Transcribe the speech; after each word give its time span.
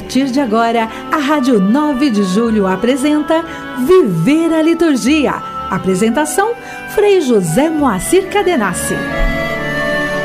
partir 0.00 0.30
de 0.30 0.40
agora, 0.40 0.88
a 1.12 1.18
Rádio 1.18 1.60
9 1.60 2.08
de 2.08 2.22
Julho 2.24 2.66
apresenta 2.66 3.44
Viver 3.86 4.50
a 4.50 4.62
Liturgia. 4.62 5.32
Apresentação: 5.68 6.54
Frei 6.94 7.20
José 7.20 7.68
Moacir 7.68 8.30
Cadenassi. 8.30 8.94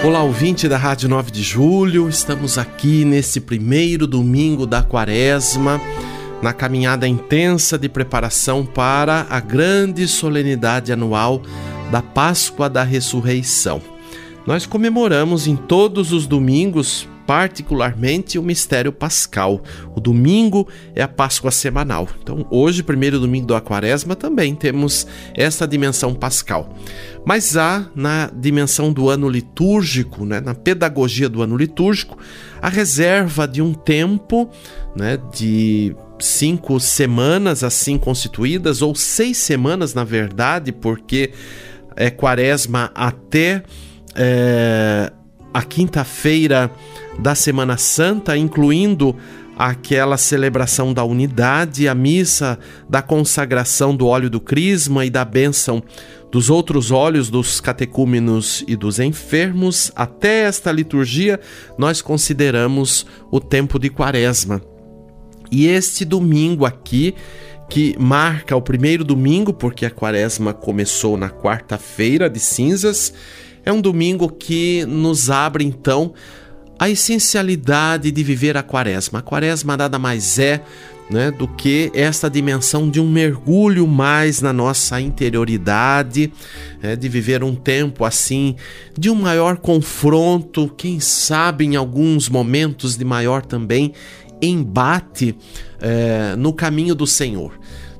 Olá, 0.02 0.24
ouvinte 0.24 0.70
da 0.70 0.78
Rádio 0.78 1.10
9 1.10 1.30
de 1.30 1.43
Julho, 1.43 2.07
estamos 2.07 2.57
aqui 2.57 3.04
nesse 3.04 3.42
primeiro 3.42 4.07
domingo 4.07 4.65
da 4.65 4.82
quaresma, 4.82 5.82
na 6.42 6.54
caminhada 6.54 7.06
intensa 7.06 7.78
de 7.78 7.89
preparação 7.89 8.65
para 8.65 9.28
a 9.29 9.42
grande 9.42 10.07
solenidade 10.07 10.93
anual 10.93 11.42
da 11.92 12.01
Páscoa 12.01 12.70
da 12.70 12.82
Ressurreição. 12.82 13.82
Nós 14.48 14.65
comemoramos 14.65 15.48
em 15.48 15.56
todos 15.57 16.14
os 16.14 16.26
domingos 16.26 17.10
particularmente 17.25 18.38
o 18.38 18.43
mistério 18.43 18.92
pascal. 18.92 19.61
O 19.96 20.00
domingo 20.00 20.68
é 20.93 21.02
a 21.02 21.07
Páscoa 21.07 21.51
semanal. 21.51 22.07
Então, 22.21 22.46
hoje, 22.50 22.84
primeiro 22.84 23.20
domingo 23.20 23.48
da 23.48 23.61
Quaresma, 23.61 24.15
também 24.15 24.56
temos 24.56 25.07
essa 25.34 25.68
dimensão 25.68 26.14
pascal. 26.14 26.75
Mas 27.25 27.57
há 27.57 27.89
na 27.96 28.29
dimensão 28.34 28.93
do 28.93 29.10
ano 29.10 29.28
litúrgico, 29.28 30.25
né, 30.25 30.39
na 30.39 30.54
pedagogia 30.54 31.28
do 31.28 31.42
ano 31.42 31.57
litúrgico, 31.57 32.17
a 32.61 32.70
reserva 32.70 33.48
de 33.48 33.62
um 33.62 33.73
tempo 33.73 34.50
né, 34.96 35.18
de 35.34 35.96
cinco 36.20 36.80
semanas 36.80 37.64
assim 37.64 37.98
constituídas, 37.98 38.81
ou 38.81 38.96
seis 38.96 39.38
semanas, 39.38 39.94
na 39.94 40.03
verdade, 40.03 40.72
porque 40.72 41.31
é 41.96 42.09
quaresma 42.09 42.92
até 42.94 43.64
é, 44.16 45.12
a 45.53 45.62
quinta-feira 45.64 46.72
da 47.20 47.34
Semana 47.36 47.78
Santa, 47.78 48.38
incluindo 48.38 49.16
aquela 49.58 50.18
celebração 50.18 50.94
da 50.94 51.04
unidade, 51.04 51.88
a 51.88 51.96
missa 51.96 52.60
da 52.90 53.02
consagração 53.02 53.96
do 53.96 54.08
óleo 54.08 54.30
do 54.30 54.40
crisma 54.40 55.06
e 55.06 55.10
da 55.10 55.24
bênção 55.24 55.82
dos 56.32 56.50
outros 56.50 56.92
óleos 56.92 57.30
dos 57.30 57.62
catecúmenos 57.62 58.64
e 58.68 58.76
dos 58.76 59.00
enfermos, 59.00 59.92
até 59.96 60.42
esta 60.42 60.72
liturgia 60.72 61.40
nós 61.78 62.02
consideramos 62.02 63.06
o 63.32 63.40
tempo 63.40 63.80
de 63.80 63.90
Quaresma. 63.90 64.62
E 65.50 65.68
este 65.68 66.04
domingo 66.04 66.66
aqui, 66.66 67.16
que 67.70 67.96
marca 67.98 68.56
o 68.56 68.62
primeiro 68.62 69.06
domingo, 69.06 69.54
porque 69.54 69.86
a 69.86 69.90
Quaresma 69.90 70.54
começou 70.54 71.16
na 71.16 71.30
quarta-feira 71.30 72.30
de 72.30 72.40
cinzas, 72.40 73.14
é 73.64 73.72
um 73.72 73.80
domingo 73.80 74.28
que 74.30 74.86
nos 74.86 75.30
abre 75.30 75.64
então 75.64 76.14
a 76.78 76.90
essencialidade 76.90 78.12
de 78.12 78.23
viver 78.23 78.58
a 78.58 78.64
quaresma. 78.64 79.20
A 79.20 79.22
quaresma 79.22 79.78
nada 79.78 79.98
mais 79.98 80.40
é 80.40 80.62
né, 81.09 81.30
do 81.31 81.48
que 81.48 81.92
esta 81.94 82.30
dimensão 82.30 82.90
de 82.90 83.00
um 83.00 83.09
mergulho 83.09 83.86
mais 83.88 84.42
na 84.42 84.52
nossa 84.52 85.00
interioridade, 85.00 86.34
né, 86.81 86.96
de 86.96 87.08
viver 87.08 87.44
um 87.44 87.56
tempo 87.56 88.03
assim, 88.03 88.56
de 88.98 89.09
um 89.09 89.16
maior 89.16 89.58
confronto, 89.58 90.72
quem 90.76 91.00
sabe 91.00 91.66
em 91.66 91.76
alguns 91.76 92.28
momentos 92.28 92.98
de 92.98 93.06
maior 93.06 93.46
também 93.46 93.94
embate 94.42 95.36
é, 95.80 96.36
no 96.36 96.52
caminho 96.52 96.96
do 96.96 97.06
Senhor. 97.06 97.53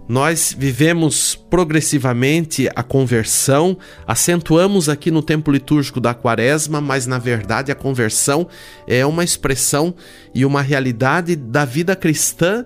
Nós 0.08 0.56
vivemos 0.58 1.36
progressivamente 1.50 2.70
a 2.76 2.84
conversão, 2.84 3.76
acentuamos 4.06 4.88
aqui 4.88 5.10
no 5.10 5.24
tempo 5.24 5.52
litúrgico 5.52 6.00
da 6.00 6.14
Quaresma, 6.14 6.80
mas 6.80 7.08
na 7.08 7.18
verdade 7.18 7.72
a 7.72 7.76
conversão 7.76 8.48
é 8.88 9.04
uma 9.04 9.24
expressão 9.24 9.96
e 10.34 10.46
uma 10.46 10.62
realidade 10.62 11.36
da 11.36 11.66
vida 11.66 11.96
cristã 11.96 12.64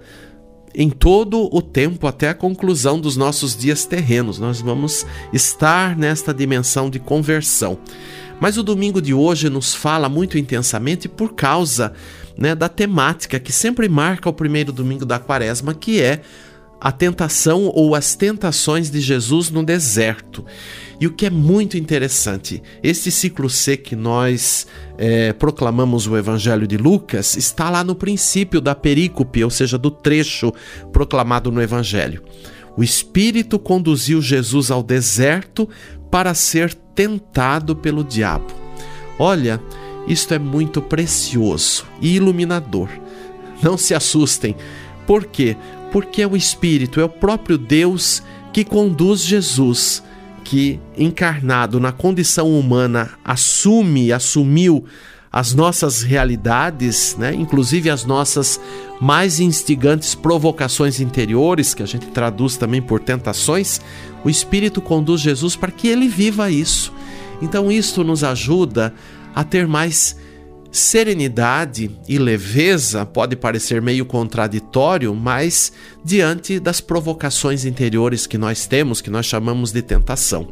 em 0.76 0.90
todo 0.90 1.50
o 1.56 1.62
tempo 1.62 2.08
até 2.08 2.30
a 2.30 2.34
conclusão 2.34 3.00
dos 3.00 3.16
nossos 3.16 3.56
dias 3.56 3.86
terrenos. 3.86 4.38
Nós 4.38 4.60
vamos 4.60 5.06
estar 5.32 5.98
nesta 5.98 6.34
dimensão 6.34 6.90
de 6.90 7.00
conversão. 7.00 7.80
Mas 8.40 8.58
o 8.58 8.64
domingo 8.64 9.02
de 9.02 9.14
hoje 9.14 9.50
nos 9.50 9.74
fala 9.74 10.08
muito 10.08 10.38
intensamente 10.38 11.08
por 11.08 11.34
causa 11.34 11.94
né, 12.38 12.54
da 12.54 12.70
temática 12.70 13.40
que 13.40 13.52
sempre 13.52 13.90
marca 13.90 14.30
o 14.30 14.34
primeiro 14.34 14.72
domingo 14.72 15.06
da 15.06 15.20
quaresma, 15.20 15.74
que 15.74 16.02
é 16.02 16.22
a 16.80 16.92
tentação 16.92 17.72
ou 17.74 17.94
as 17.94 18.16
tentações 18.16 18.90
de 18.90 19.02
Jesus 19.02 19.50
no 19.50 19.64
deserto. 19.64 20.46
E 21.00 21.08
o 21.08 21.12
que 21.12 21.26
é 21.26 21.30
muito 21.30 21.78
interessante, 21.78 22.62
este 22.84 23.10
ciclo 23.10 23.50
C 23.50 23.78
que 23.78 23.96
nós 23.96 24.68
é, 24.98 25.34
proclamamos 25.34 26.08
o 26.08 26.18
Evangelho 26.18 26.68
de 26.68 26.78
Lucas 26.78 27.36
está 27.38 27.70
lá 27.70 27.84
no 27.84 27.96
princípio 27.96 28.60
da 28.60 28.76
perícope, 28.76 29.44
ou 29.44 29.50
seja, 29.50 29.78
do 29.78 29.90
trecho 29.90 30.54
proclamado 30.92 31.52
no 31.52 31.62
Evangelho. 31.62 32.24
O 32.76 32.84
Espírito 32.84 33.58
conduziu 33.58 34.22
Jesus 34.22 34.72
ao 34.72 34.84
deserto 34.84 35.68
para 36.10 36.34
ser 36.34 36.74
tentado 36.74 37.76
pelo 37.76 38.04
diabo. 38.04 38.48
Olha, 39.18 39.62
isto 40.08 40.34
é 40.34 40.40
muito 40.40 40.82
precioso 40.82 41.86
e 42.02 42.16
iluminador. 42.16 42.90
Não 43.62 43.78
se 43.78 43.94
assustem. 43.94 44.56
Por 45.06 45.26
quê? 45.26 45.58
Porque 45.92 46.22
é 46.22 46.28
o 46.28 46.36
Espírito, 46.36 47.00
é 47.00 47.04
o 47.04 47.10
próprio 47.10 47.58
Deus 47.58 48.24
que 48.52 48.64
conduz 48.64 49.22
Jesus, 49.22 50.04
que 50.44 50.80
encarnado 50.98 51.80
na 51.80 51.92
condição 51.92 52.58
humana 52.58 53.12
assume, 53.24 54.12
assumiu 54.12 54.86
as 55.32 55.54
nossas 55.54 56.02
realidades, 56.02 57.16
né? 57.18 57.34
inclusive 57.36 57.90
as 57.90 58.04
nossas 58.04 58.60
mais 59.00 59.40
instigantes 59.40 60.16
provocações 60.16 61.00
interiores, 61.00 61.76
que 61.76 61.84
a 61.84 61.86
gente 61.86 62.08
traduz 62.08 62.58
também 62.58 62.82
por 62.82 63.00
tentações, 63.00 63.80
o 64.24 64.30
Espírito 64.30 64.82
conduz 64.82 65.22
Jesus 65.22 65.56
para 65.56 65.72
que 65.72 65.88
ele 65.88 66.08
viva 66.08 66.50
isso. 66.50 66.92
Então, 67.42 67.72
isto 67.72 68.04
nos 68.04 68.24
ajuda 68.24 68.94
a 69.36 69.44
ter 69.44 69.68
mais 69.68 70.18
Serenidade 70.72 71.90
e 72.08 72.20
leveza 72.20 73.06
pode 73.06 73.36
parecer 73.36 73.82
meio 73.82 74.06
contraditório, 74.06 75.16
mas 75.16 75.74
diante 76.04 76.60
das 76.60 76.80
provocações 76.80 77.66
interiores 77.66 78.28
que 78.28 78.38
nós 78.38 78.68
temos, 78.68 79.02
que 79.02 79.10
nós 79.10 79.26
chamamos 79.26 79.72
de 79.72 79.82
tentação. 79.82 80.48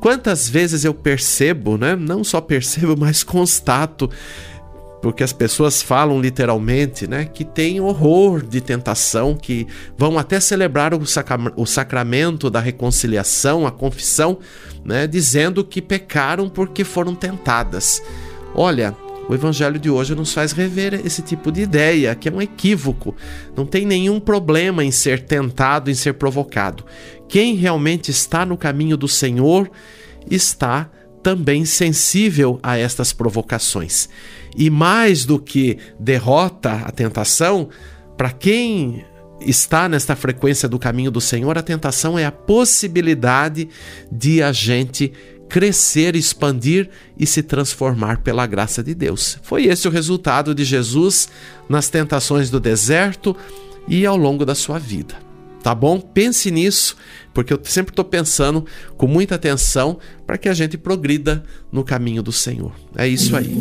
Quantas 0.00 0.48
vezes 0.48 0.84
eu 0.84 0.94
percebo, 0.94 1.76
né? 1.76 1.96
Não 1.96 2.22
só 2.22 2.40
percebo, 2.40 2.94
mas 2.98 3.24
constato 3.24 4.08
porque 5.00 5.22
as 5.22 5.32
pessoas 5.32 5.80
falam 5.80 6.20
literalmente, 6.20 7.06
né, 7.06 7.24
que 7.24 7.44
tem 7.44 7.80
horror 7.80 8.44
de 8.44 8.60
tentação, 8.60 9.36
que 9.36 9.66
vão 9.96 10.18
até 10.18 10.40
celebrar 10.40 10.92
o, 10.92 11.06
sacra 11.06 11.52
o 11.56 11.64
sacramento 11.64 12.50
da 12.50 12.60
reconciliação, 12.60 13.66
a 13.66 13.70
confissão, 13.70 14.38
né, 14.84 15.06
dizendo 15.06 15.64
que 15.64 15.80
pecaram 15.80 16.48
porque 16.48 16.82
foram 16.82 17.14
tentadas. 17.14 18.02
Olha, 18.54 18.94
o 19.28 19.34
evangelho 19.34 19.78
de 19.78 19.90
hoje 19.90 20.14
nos 20.14 20.32
faz 20.32 20.52
rever 20.52 20.94
esse 21.04 21.20
tipo 21.20 21.52
de 21.52 21.60
ideia, 21.60 22.14
que 22.14 22.28
é 22.28 22.32
um 22.32 22.40
equívoco. 22.40 23.14
Não 23.54 23.66
tem 23.66 23.84
nenhum 23.84 24.18
problema 24.18 24.82
em 24.82 24.90
ser 24.90 25.20
tentado, 25.20 25.90
em 25.90 25.94
ser 25.94 26.14
provocado. 26.14 26.84
Quem 27.28 27.54
realmente 27.54 28.10
está 28.10 28.46
no 28.46 28.56
caminho 28.56 28.96
do 28.96 29.06
Senhor 29.06 29.70
está 30.30 30.90
também 31.22 31.64
sensível 31.64 32.58
a 32.62 32.78
estas 32.78 33.12
provocações. 33.12 34.08
E 34.56 34.70
mais 34.70 35.24
do 35.26 35.38
que 35.38 35.76
derrota 36.00 36.72
a 36.84 36.90
tentação, 36.90 37.68
para 38.16 38.30
quem 38.30 39.04
está 39.40 39.88
nesta 39.88 40.16
frequência 40.16 40.68
do 40.68 40.78
caminho 40.78 41.10
do 41.10 41.20
Senhor, 41.20 41.56
a 41.58 41.62
tentação 41.62 42.18
é 42.18 42.24
a 42.24 42.32
possibilidade 42.32 43.68
de 44.10 44.42
a 44.42 44.52
gente 44.52 45.12
crescer, 45.48 46.14
expandir 46.14 46.90
e 47.18 47.26
se 47.26 47.42
transformar 47.42 48.18
pela 48.18 48.46
graça 48.46 48.82
de 48.82 48.94
Deus. 48.94 49.38
Foi 49.42 49.64
esse 49.64 49.88
o 49.88 49.90
resultado 49.90 50.54
de 50.54 50.64
Jesus 50.64 51.28
nas 51.68 51.88
tentações 51.88 52.50
do 52.50 52.60
deserto 52.60 53.36
e 53.88 54.04
ao 54.04 54.16
longo 54.16 54.44
da 54.44 54.54
sua 54.54 54.78
vida. 54.78 55.16
Tá 55.62 55.74
bom? 55.74 56.00
Pense 56.00 56.50
nisso, 56.50 56.96
porque 57.34 57.52
eu 57.52 57.60
sempre 57.64 57.90
estou 57.90 58.04
pensando 58.04 58.64
com 58.96 59.06
muita 59.06 59.34
atenção 59.34 59.98
para 60.26 60.38
que 60.38 60.48
a 60.48 60.54
gente 60.54 60.78
progrida 60.78 61.42
no 61.72 61.82
caminho 61.82 62.22
do 62.22 62.32
Senhor. 62.32 62.72
É 62.96 63.08
isso 63.08 63.36
aí. 63.36 63.54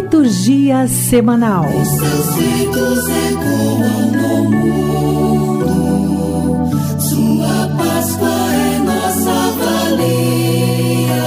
Liturgia 0.00 0.88
semanal. 0.88 1.66
Os 1.66 1.88
seus 1.88 2.34
ritos 2.36 3.06
ecoam 3.28 4.10
no 4.10 4.50
mundo. 4.50 5.68
Sua 6.98 7.68
Páscoa 7.76 8.30
é 8.30 8.78
nossa 8.78 9.34
valia. 9.58 11.20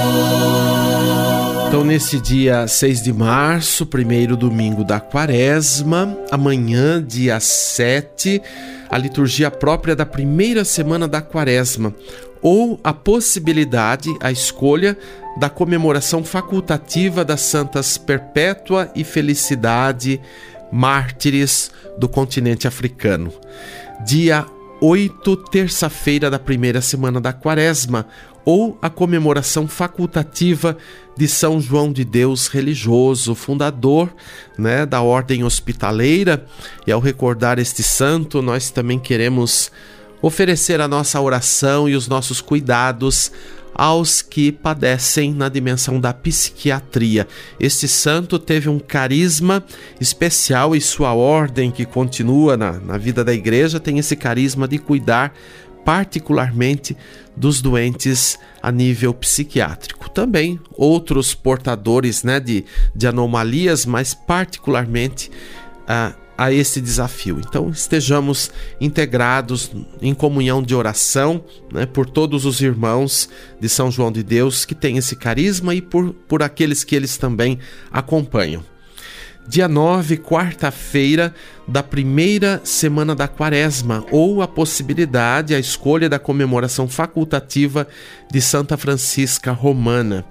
Então, 1.68 1.84
nesse 1.84 2.18
dia 2.18 2.66
6 2.66 3.00
de 3.00 3.12
março, 3.12 3.86
primeiro 3.86 4.36
domingo 4.36 4.82
da 4.82 4.98
quaresma, 4.98 6.18
amanhã, 6.32 7.00
dia 7.00 7.38
7, 7.38 8.42
a 8.90 8.98
liturgia 8.98 9.52
própria 9.52 9.94
da 9.94 10.04
primeira 10.04 10.64
semana 10.64 11.06
da 11.06 11.22
quaresma 11.22 11.94
ou 12.44 12.78
a 12.84 12.92
possibilidade, 12.92 14.14
a 14.20 14.30
escolha 14.30 14.98
da 15.38 15.48
comemoração 15.48 16.22
facultativa 16.22 17.24
das 17.24 17.40
santas 17.40 17.96
Perpétua 17.96 18.92
e 18.94 19.02
Felicidade, 19.02 20.20
mártires 20.70 21.70
do 21.98 22.06
continente 22.06 22.68
africano. 22.68 23.32
Dia 24.04 24.44
8, 24.78 25.36
terça-feira 25.50 26.30
da 26.30 26.38
primeira 26.38 26.82
semana 26.82 27.18
da 27.18 27.32
Quaresma, 27.32 28.06
ou 28.44 28.76
a 28.82 28.90
comemoração 28.90 29.66
facultativa 29.66 30.76
de 31.16 31.26
São 31.26 31.58
João 31.58 31.90
de 31.90 32.04
Deus 32.04 32.48
religioso, 32.48 33.34
fundador 33.34 34.14
né, 34.58 34.84
da 34.84 35.00
ordem 35.00 35.42
hospitaleira. 35.44 36.44
E 36.86 36.92
ao 36.92 37.00
recordar 37.00 37.58
este 37.58 37.82
santo, 37.82 38.42
nós 38.42 38.70
também 38.70 38.98
queremos 38.98 39.72
oferecer 40.26 40.80
a 40.80 40.88
nossa 40.88 41.20
oração 41.20 41.86
e 41.86 41.94
os 41.94 42.08
nossos 42.08 42.40
cuidados 42.40 43.30
aos 43.74 44.22
que 44.22 44.50
padecem 44.50 45.34
na 45.34 45.50
dimensão 45.50 46.00
da 46.00 46.14
psiquiatria. 46.14 47.28
Este 47.60 47.86
santo 47.86 48.38
teve 48.38 48.70
um 48.70 48.78
carisma 48.78 49.62
especial 50.00 50.74
e 50.74 50.80
sua 50.80 51.12
ordem, 51.12 51.70
que 51.70 51.84
continua 51.84 52.56
na, 52.56 52.72
na 52.72 52.96
vida 52.96 53.22
da 53.22 53.34
igreja, 53.34 53.78
tem 53.78 53.98
esse 53.98 54.16
carisma 54.16 54.66
de 54.66 54.78
cuidar 54.78 55.34
particularmente 55.84 56.96
dos 57.36 57.60
doentes 57.60 58.38
a 58.62 58.72
nível 58.72 59.12
psiquiátrico. 59.12 60.08
Também 60.08 60.58
outros 60.72 61.34
portadores 61.34 62.24
né, 62.24 62.40
de, 62.40 62.64
de 62.94 63.06
anomalias, 63.06 63.84
mas 63.84 64.14
particularmente 64.14 65.30
uh, 65.82 66.23
a 66.36 66.52
esse 66.52 66.80
desafio. 66.80 67.40
Então, 67.40 67.70
estejamos 67.70 68.50
integrados 68.80 69.70
em 70.00 70.14
comunhão 70.14 70.62
de 70.62 70.74
oração 70.74 71.44
né, 71.72 71.86
por 71.86 72.08
todos 72.08 72.44
os 72.44 72.60
irmãos 72.60 73.28
de 73.60 73.68
São 73.68 73.90
João 73.90 74.10
de 74.10 74.22
Deus 74.22 74.64
que 74.64 74.74
têm 74.74 74.96
esse 74.96 75.16
carisma 75.16 75.74
e 75.74 75.80
por, 75.80 76.12
por 76.12 76.42
aqueles 76.42 76.84
que 76.84 76.94
eles 76.94 77.16
também 77.16 77.58
acompanham 77.90 78.62
dia 79.46 79.68
9, 79.68 80.16
quarta-feira 80.16 81.34
da 81.66 81.82
primeira 81.82 82.60
semana 82.64 83.14
da 83.14 83.28
quaresma, 83.28 84.04
ou 84.10 84.42
a 84.42 84.48
possibilidade, 84.48 85.54
a 85.54 85.58
escolha 85.58 86.08
da 86.08 86.18
comemoração 86.18 86.88
facultativa 86.88 87.86
de 88.30 88.40
Santa 88.40 88.76
Francisca 88.76 89.52
Romana. 89.52 90.24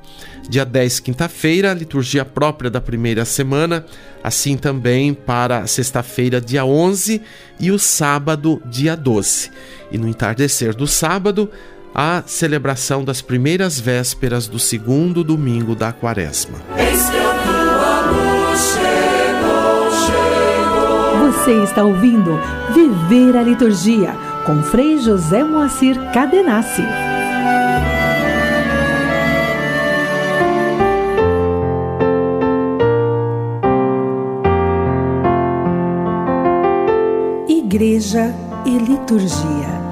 Dia 0.50 0.65
10, 0.65 1.00
quinta-feira, 1.00 1.74
liturgia 1.74 2.25
própria 2.25 2.69
da 2.69 2.81
primeira 2.81 3.24
semana, 3.24 3.86
assim 4.24 4.57
também 4.57 5.13
para 5.13 5.66
sexta-feira, 5.68 6.42
dia 6.42 6.66
11, 6.66 7.21
e 7.59 7.71
o 7.71 7.80
sábado, 7.80 8.62
dia 8.66 8.95
12. 8.95 9.51
E 9.92 9.98
no 9.98 10.07
entardecer 10.07 10.75
do 10.75 10.88
sábado, 10.88 11.50
a 11.94 12.24
celebração 12.25 13.04
das 13.06 13.21
primeiras 13.21 13.80
vésperas 13.80 14.48
do 14.48 14.57
segundo 14.57 15.24
domingo 15.24 15.75
da 15.75 15.94
quaresma. 15.94 16.57
Você 21.33 21.63
está 21.63 21.83
ouvindo 21.83 22.39
Viver 22.74 23.35
a 23.35 23.41
Liturgia 23.41 24.13
com 24.45 24.63
Frei 24.63 24.97
José 24.97 25.44
Moacir 25.44 26.00
Cadenassi. 26.13 26.83
Igreja 37.50 38.33
e 38.65 38.77
Liturgia. 38.77 39.83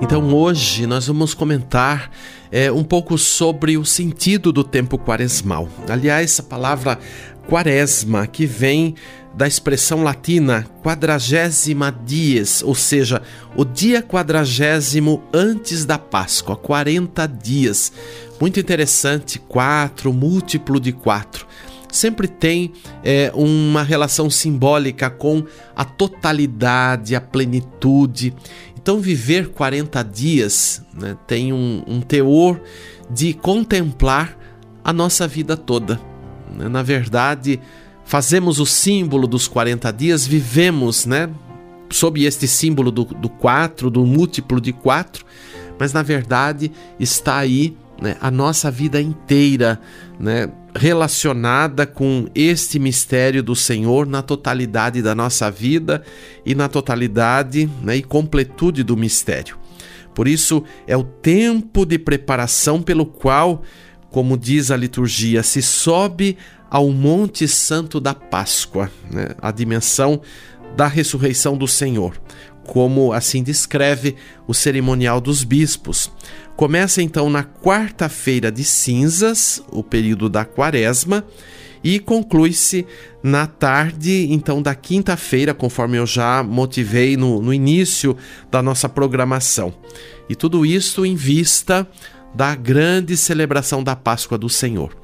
Então 0.00 0.34
hoje 0.34 0.86
nós 0.86 1.06
vamos 1.06 1.32
comentar 1.32 2.10
é, 2.50 2.72
um 2.72 2.82
pouco 2.82 3.16
sobre 3.18 3.76
o 3.76 3.84
sentido 3.84 4.50
do 4.52 4.64
tempo 4.64 4.98
quaresmal. 4.98 5.68
Aliás, 5.88 6.40
a 6.40 6.42
palavra 6.42 6.98
quaresma 7.46 8.26
que 8.26 8.46
vem 8.46 8.94
da 9.36 9.46
expressão 9.46 10.02
latina 10.02 10.66
quadragésima 10.82 11.94
dias, 12.04 12.62
ou 12.62 12.74
seja, 12.74 13.20
o 13.54 13.66
dia 13.66 14.02
quadragésimo 14.02 15.22
antes 15.32 15.84
da 15.84 15.98
Páscoa, 15.98 16.56
40 16.56 17.26
dias. 17.28 17.92
Muito 18.40 18.58
interessante, 18.58 19.38
quatro, 19.38 20.10
múltiplo 20.10 20.80
de 20.80 20.90
quatro. 20.90 21.46
Sempre 21.92 22.26
tem 22.28 22.72
é, 23.04 23.30
uma 23.34 23.82
relação 23.82 24.30
simbólica 24.30 25.10
com 25.10 25.44
a 25.74 25.84
totalidade, 25.84 27.14
a 27.14 27.20
plenitude. 27.20 28.34
Então, 28.74 29.00
viver 29.00 29.50
40 29.50 30.02
dias 30.02 30.82
né, 30.94 31.16
tem 31.26 31.52
um, 31.52 31.82
um 31.86 32.00
teor 32.00 32.60
de 33.10 33.34
contemplar 33.34 34.36
a 34.82 34.92
nossa 34.92 35.28
vida 35.28 35.56
toda. 35.56 36.00
Na 36.54 36.82
verdade, 36.82 37.60
fazemos 38.06 38.60
o 38.60 38.64
símbolo 38.64 39.26
dos 39.26 39.46
40 39.46 39.92
dias, 39.92 40.26
vivemos, 40.26 41.04
né? 41.04 41.28
Sob 41.90 42.24
este 42.24 42.48
símbolo 42.48 42.90
do, 42.90 43.04
do 43.04 43.28
4, 43.28 43.90
do 43.90 44.06
múltiplo 44.06 44.60
de 44.60 44.72
4, 44.72 45.24
mas 45.78 45.92
na 45.92 46.02
verdade 46.02 46.72
está 46.98 47.36
aí 47.36 47.76
né, 48.00 48.16
a 48.20 48.30
nossa 48.30 48.70
vida 48.70 49.00
inteira, 49.00 49.80
né? 50.18 50.48
Relacionada 50.74 51.86
com 51.86 52.28
este 52.34 52.78
mistério 52.78 53.42
do 53.42 53.56
Senhor 53.56 54.06
na 54.06 54.22
totalidade 54.22 55.00
da 55.00 55.14
nossa 55.14 55.50
vida 55.50 56.02
e 56.44 56.54
na 56.54 56.68
totalidade 56.68 57.68
né, 57.82 57.96
e 57.96 58.02
completude 58.02 58.82
do 58.82 58.94
mistério. 58.94 59.56
Por 60.14 60.28
isso, 60.28 60.62
é 60.86 60.96
o 60.96 61.02
tempo 61.02 61.86
de 61.86 61.98
preparação 61.98 62.82
pelo 62.82 63.06
qual, 63.06 63.62
como 64.10 64.36
diz 64.36 64.70
a 64.70 64.76
liturgia, 64.76 65.42
se 65.42 65.62
sobe 65.62 66.36
ao 66.70 66.90
Monte 66.90 67.46
Santo 67.46 68.00
da 68.00 68.14
Páscoa, 68.14 68.90
né? 69.10 69.28
a 69.40 69.50
dimensão 69.50 70.20
da 70.76 70.86
ressurreição 70.86 71.56
do 71.56 71.66
Senhor, 71.66 72.20
como 72.66 73.12
assim 73.12 73.42
descreve 73.42 74.16
o 74.46 74.52
cerimonial 74.52 75.20
dos 75.20 75.44
bispos. 75.44 76.10
Começa 76.56 77.02
então 77.02 77.30
na 77.30 77.44
quarta-feira 77.44 78.50
de 78.50 78.64
cinzas, 78.64 79.62
o 79.70 79.82
período 79.82 80.28
da 80.28 80.44
quaresma, 80.44 81.24
e 81.84 82.00
conclui-se 82.00 82.84
na 83.22 83.46
tarde, 83.46 84.26
então, 84.30 84.60
da 84.60 84.74
quinta-feira, 84.74 85.54
conforme 85.54 85.96
eu 85.96 86.06
já 86.06 86.42
motivei 86.42 87.16
no, 87.16 87.40
no 87.40 87.54
início 87.54 88.16
da 88.50 88.60
nossa 88.60 88.88
programação. 88.88 89.72
E 90.28 90.34
tudo 90.34 90.66
isso 90.66 91.06
em 91.06 91.14
vista 91.14 91.86
da 92.34 92.54
grande 92.54 93.16
celebração 93.16 93.84
da 93.84 93.94
Páscoa 93.94 94.36
do 94.36 94.48
Senhor. 94.48 94.96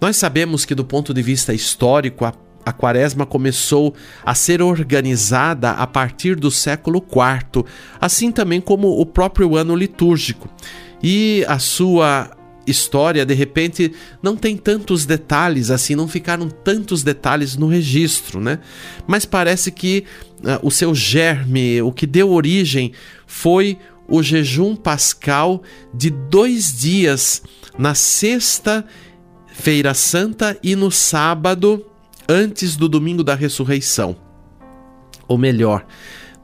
Nós 0.00 0.16
sabemos 0.16 0.64
que, 0.64 0.74
do 0.74 0.84
ponto 0.84 1.12
de 1.12 1.22
vista 1.22 1.52
histórico, 1.52 2.24
a, 2.24 2.32
a 2.64 2.72
quaresma 2.72 3.26
começou 3.26 3.94
a 4.24 4.34
ser 4.34 4.62
organizada 4.62 5.72
a 5.72 5.86
partir 5.86 6.36
do 6.36 6.50
século 6.50 6.98
IV, 6.98 7.64
assim 8.00 8.30
também 8.30 8.60
como 8.60 9.00
o 9.00 9.04
próprio 9.04 9.56
ano 9.56 9.74
litúrgico. 9.74 10.48
E 11.02 11.44
a 11.48 11.58
sua 11.58 12.30
história, 12.66 13.24
de 13.24 13.34
repente, 13.34 13.92
não 14.22 14.36
tem 14.36 14.56
tantos 14.56 15.06
detalhes 15.06 15.70
assim, 15.70 15.94
não 15.94 16.06
ficaram 16.06 16.48
tantos 16.48 17.02
detalhes 17.02 17.56
no 17.56 17.66
registro, 17.66 18.40
né? 18.40 18.58
Mas 19.06 19.24
parece 19.24 19.70
que 19.72 20.04
uh, 20.40 20.66
o 20.66 20.70
seu 20.70 20.94
germe, 20.94 21.80
o 21.82 21.90
que 21.90 22.06
deu 22.06 22.30
origem, 22.30 22.92
foi 23.26 23.78
o 24.06 24.22
jejum 24.22 24.76
pascal 24.76 25.62
de 25.92 26.10
dois 26.10 26.72
dias 26.78 27.42
na 27.78 27.94
sexta 27.94 28.84
Feira 29.60 29.92
Santa 29.92 30.56
e 30.62 30.76
no 30.76 30.88
sábado, 30.88 31.84
antes 32.28 32.76
do 32.76 32.88
domingo 32.88 33.24
da 33.24 33.34
ressurreição. 33.34 34.16
Ou 35.26 35.36
melhor, 35.36 35.84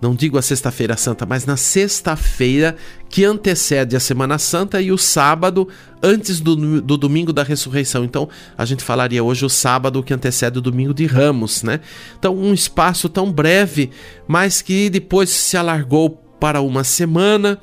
não 0.02 0.16
digo 0.16 0.36
a 0.36 0.42
Sexta-feira 0.42 0.96
Santa, 0.96 1.24
mas 1.24 1.46
na 1.46 1.56
sexta-feira 1.56 2.76
que 3.08 3.24
antecede 3.24 3.94
a 3.94 4.00
Semana 4.00 4.36
Santa 4.36 4.82
e 4.82 4.90
o 4.90 4.98
sábado 4.98 5.68
antes 6.02 6.40
do, 6.40 6.82
do 6.82 6.96
domingo 6.96 7.32
da 7.32 7.44
ressurreição. 7.44 8.04
Então, 8.04 8.28
a 8.58 8.64
gente 8.64 8.82
falaria 8.82 9.22
hoje 9.22 9.44
o 9.46 9.48
sábado 9.48 10.02
que 10.02 10.12
antecede 10.12 10.58
o 10.58 10.62
domingo 10.62 10.92
de 10.92 11.06
Ramos, 11.06 11.62
né? 11.62 11.80
Então, 12.18 12.36
um 12.36 12.52
espaço 12.52 13.08
tão 13.08 13.30
breve, 13.30 13.90
mas 14.26 14.60
que 14.60 14.90
depois 14.90 15.30
se 15.30 15.56
alargou 15.56 16.10
para 16.40 16.60
uma 16.60 16.82
semana 16.82 17.60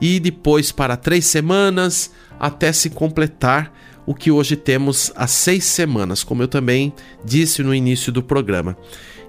e 0.00 0.18
depois 0.18 0.72
para 0.72 0.96
três 0.96 1.24
semanas 1.24 2.10
até 2.38 2.72
se 2.72 2.90
completar 2.90 3.72
o 4.08 4.14
que 4.14 4.30
hoje 4.30 4.56
temos 4.56 5.12
há 5.14 5.26
seis 5.26 5.64
semanas, 5.64 6.24
como 6.24 6.42
eu 6.42 6.48
também 6.48 6.94
disse 7.22 7.62
no 7.62 7.74
início 7.74 8.10
do 8.10 8.22
programa. 8.22 8.74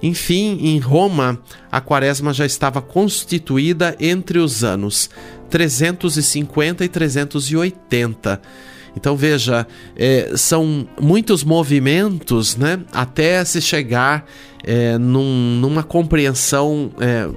Enfim, 0.02 0.58
em 0.62 0.80
Roma, 0.80 1.38
a 1.70 1.82
quaresma 1.82 2.32
já 2.32 2.46
estava 2.46 2.82
constituída 2.82 3.94
entre 4.00 4.40
os 4.40 4.64
anos 4.64 5.10
350 5.50 6.86
e 6.86 6.88
380. 6.88 8.42
Então 8.96 9.18
veja, 9.18 9.68
é, 9.98 10.32
são 10.38 10.88
muitos 10.98 11.44
movimentos 11.44 12.56
né, 12.56 12.80
até 12.94 13.44
se 13.44 13.62
chegar 13.62 14.26
é, 14.64 14.98
num, 14.98 15.58
numa 15.60 15.84
compreensão 15.84 16.90
é, 17.02 17.28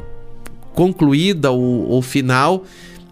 concluída 0.75 1.51
ou, 1.51 1.89
ou 1.89 2.03
final 2.03 2.63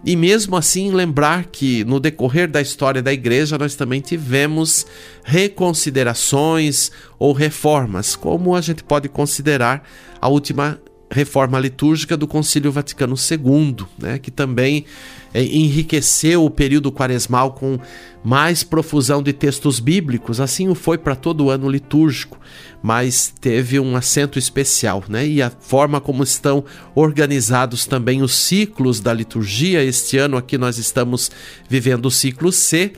e 0.03 0.15
mesmo 0.15 0.55
assim 0.55 0.91
lembrar 0.91 1.45
que 1.45 1.83
no 1.83 1.99
decorrer 1.99 2.49
da 2.49 2.59
história 2.59 3.01
da 3.01 3.13
igreja 3.13 3.57
nós 3.57 3.75
também 3.75 4.01
tivemos 4.01 4.85
reconsiderações 5.23 6.91
ou 7.19 7.33
reformas, 7.33 8.15
como 8.15 8.55
a 8.55 8.61
gente 8.61 8.83
pode 8.83 9.07
considerar 9.07 9.87
a 10.19 10.27
última 10.27 10.81
reforma 11.11 11.59
litúrgica 11.59 12.15
do 12.15 12.25
Concílio 12.25 12.71
Vaticano 12.71 13.15
II, 13.15 13.85
né, 13.99 14.17
que 14.17 14.31
também 14.31 14.85
é, 15.33 15.43
enriqueceu 15.43 16.45
o 16.45 16.49
período 16.49 16.91
quaresmal 16.91 17.51
com 17.51 17.77
mais 18.23 18.63
profusão 18.63 19.21
de 19.21 19.33
textos 19.33 19.79
bíblicos, 19.79 20.39
assim 20.39 20.69
o 20.69 20.75
foi 20.75 20.97
para 20.97 21.15
todo 21.15 21.45
o 21.45 21.49
ano 21.49 21.69
litúrgico, 21.69 22.39
mas 22.81 23.33
teve 23.41 23.79
um 23.79 23.95
acento 23.95 24.39
especial, 24.39 25.03
né? 25.09 25.27
E 25.27 25.41
a 25.41 25.49
forma 25.49 25.99
como 25.99 26.23
estão 26.23 26.63
organizados 26.95 27.85
também 27.85 28.21
os 28.21 28.33
ciclos 28.35 28.99
da 28.99 29.13
liturgia, 29.13 29.83
este 29.83 30.17
ano 30.17 30.37
aqui 30.37 30.57
nós 30.57 30.77
estamos 30.77 31.31
vivendo 31.67 32.05
o 32.05 32.11
ciclo 32.11 32.51
C, 32.51 32.93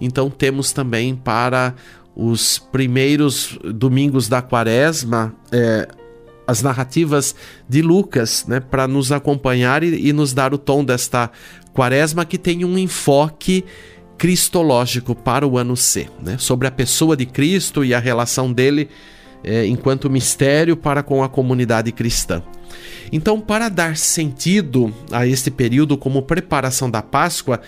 então 0.00 0.30
temos 0.30 0.72
também 0.72 1.14
para 1.14 1.74
os 2.14 2.58
primeiros 2.58 3.58
domingos 3.74 4.28
da 4.28 4.42
quaresma, 4.42 5.34
é, 5.52 5.88
as 6.48 6.62
narrativas 6.62 7.34
de 7.68 7.82
Lucas, 7.82 8.46
né, 8.48 8.58
para 8.58 8.88
nos 8.88 9.12
acompanhar 9.12 9.82
e, 9.82 10.08
e, 10.08 10.14
nos 10.14 10.32
dar 10.32 10.54
o 10.54 10.58
tom 10.58 10.82
desta 10.82 11.30
quaresma 11.74 12.24
que 12.24 12.38
tem 12.38 12.64
um 12.64 12.78
enfoque 12.78 13.66
cristológico 14.16 15.14
para 15.14 15.46
o 15.46 15.58
ano 15.58 15.76
C, 15.76 16.08
né, 16.24 16.38
sobre 16.38 16.66
a 16.66 16.70
pessoa 16.70 17.14
de 17.14 17.26
Cristo 17.26 17.84
e 17.84 17.92
a 17.92 17.98
relação 17.98 18.50
dele 18.50 18.88
é, 19.44 19.66
enquanto 19.66 20.08
mistério 20.08 20.74
para 20.74 21.02
com 21.02 21.22
a 21.22 21.28
comunidade 21.28 21.92
cristã. 21.92 22.42
Então, 23.12 23.38
para 23.40 23.68
dar 23.68 23.98
sentido 23.98 24.92
a 25.12 25.26
este 25.26 25.50
período 25.50 25.98
como 25.98 26.22
preparação 26.22 26.90
da 26.90 27.02
Páscoa, 27.02 27.60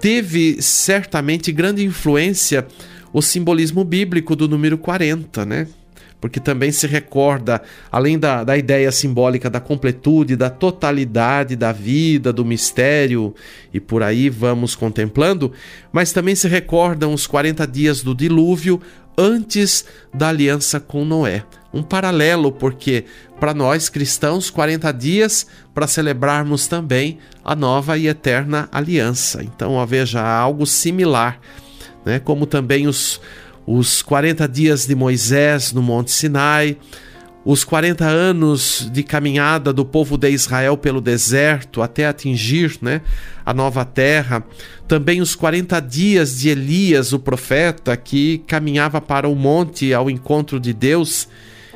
teve 0.00 0.60
certamente 0.60 1.50
grande 1.50 1.82
influência 1.82 2.66
o 3.10 3.22
simbolismo 3.22 3.84
bíblico 3.84 4.36
do 4.36 4.46
número 4.46 4.76
40, 4.76 5.46
né? 5.46 5.66
Porque 6.20 6.40
também 6.40 6.72
se 6.72 6.86
recorda, 6.86 7.62
além 7.90 8.18
da, 8.18 8.42
da 8.42 8.56
ideia 8.56 8.90
simbólica 8.90 9.48
da 9.48 9.60
completude, 9.60 10.36
da 10.36 10.50
totalidade 10.50 11.54
da 11.54 11.72
vida, 11.72 12.32
do 12.32 12.44
mistério, 12.44 13.34
e 13.72 13.78
por 13.78 14.02
aí 14.02 14.28
vamos 14.28 14.74
contemplando, 14.74 15.52
mas 15.92 16.12
também 16.12 16.34
se 16.34 16.48
recordam 16.48 17.12
os 17.12 17.26
40 17.26 17.66
dias 17.66 18.02
do 18.02 18.14
dilúvio 18.14 18.80
antes 19.16 19.84
da 20.14 20.28
aliança 20.28 20.78
com 20.78 21.04
Noé. 21.04 21.44
Um 21.74 21.82
paralelo, 21.82 22.50
porque 22.50 23.04
para 23.38 23.52
nós 23.52 23.88
cristãos, 23.88 24.48
40 24.48 24.90
dias 24.92 25.46
para 25.74 25.86
celebrarmos 25.86 26.66
também 26.66 27.18
a 27.44 27.54
nova 27.54 27.98
e 27.98 28.08
eterna 28.08 28.68
aliança. 28.72 29.42
Então, 29.42 29.74
ó, 29.74 29.84
veja, 29.84 30.22
algo 30.22 30.64
similar, 30.64 31.38
né? 32.04 32.18
como 32.18 32.46
também 32.46 32.86
os 32.86 33.20
os 33.70 34.00
40 34.00 34.48
dias 34.48 34.86
de 34.86 34.94
Moisés 34.94 35.74
no 35.74 35.82
Monte 35.82 36.10
Sinai, 36.10 36.78
os 37.44 37.64
40 37.64 38.02
anos 38.02 38.88
de 38.90 39.02
caminhada 39.02 39.74
do 39.74 39.84
povo 39.84 40.16
de 40.16 40.30
Israel 40.30 40.74
pelo 40.78 41.02
deserto 41.02 41.82
até 41.82 42.06
atingir 42.06 42.78
né, 42.80 43.02
a 43.44 43.52
nova 43.52 43.84
terra, 43.84 44.42
também 44.86 45.20
os 45.20 45.34
40 45.34 45.80
dias 45.80 46.38
de 46.38 46.48
Elias, 46.48 47.12
o 47.12 47.18
profeta, 47.18 47.94
que 47.94 48.38
caminhava 48.46 49.02
para 49.02 49.28
o 49.28 49.34
monte 49.34 49.92
ao 49.92 50.08
encontro 50.08 50.58
de 50.58 50.72
Deus, 50.72 51.28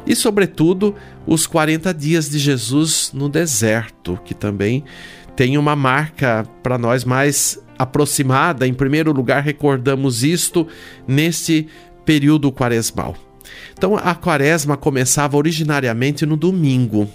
e, 0.06 0.16
sobretudo, 0.16 0.94
os 1.26 1.46
40 1.46 1.92
dias 1.92 2.30
de 2.30 2.38
Jesus 2.38 3.10
no 3.12 3.28
deserto, 3.28 4.18
que 4.24 4.34
também 4.34 4.82
tem 5.36 5.58
uma 5.58 5.76
marca 5.76 6.46
para 6.62 6.78
nós 6.78 7.04
mais 7.04 7.61
aproximada. 7.78 8.66
Em 8.66 8.74
primeiro 8.74 9.12
lugar, 9.12 9.42
recordamos 9.42 10.22
isto 10.22 10.66
neste 11.06 11.68
período 12.04 12.50
quaresmal. 12.52 13.16
Então, 13.82 13.96
a 13.96 14.14
quaresma 14.14 14.76
começava 14.76 15.36
originariamente 15.36 16.24
no 16.24 16.36
domingo. 16.36 17.10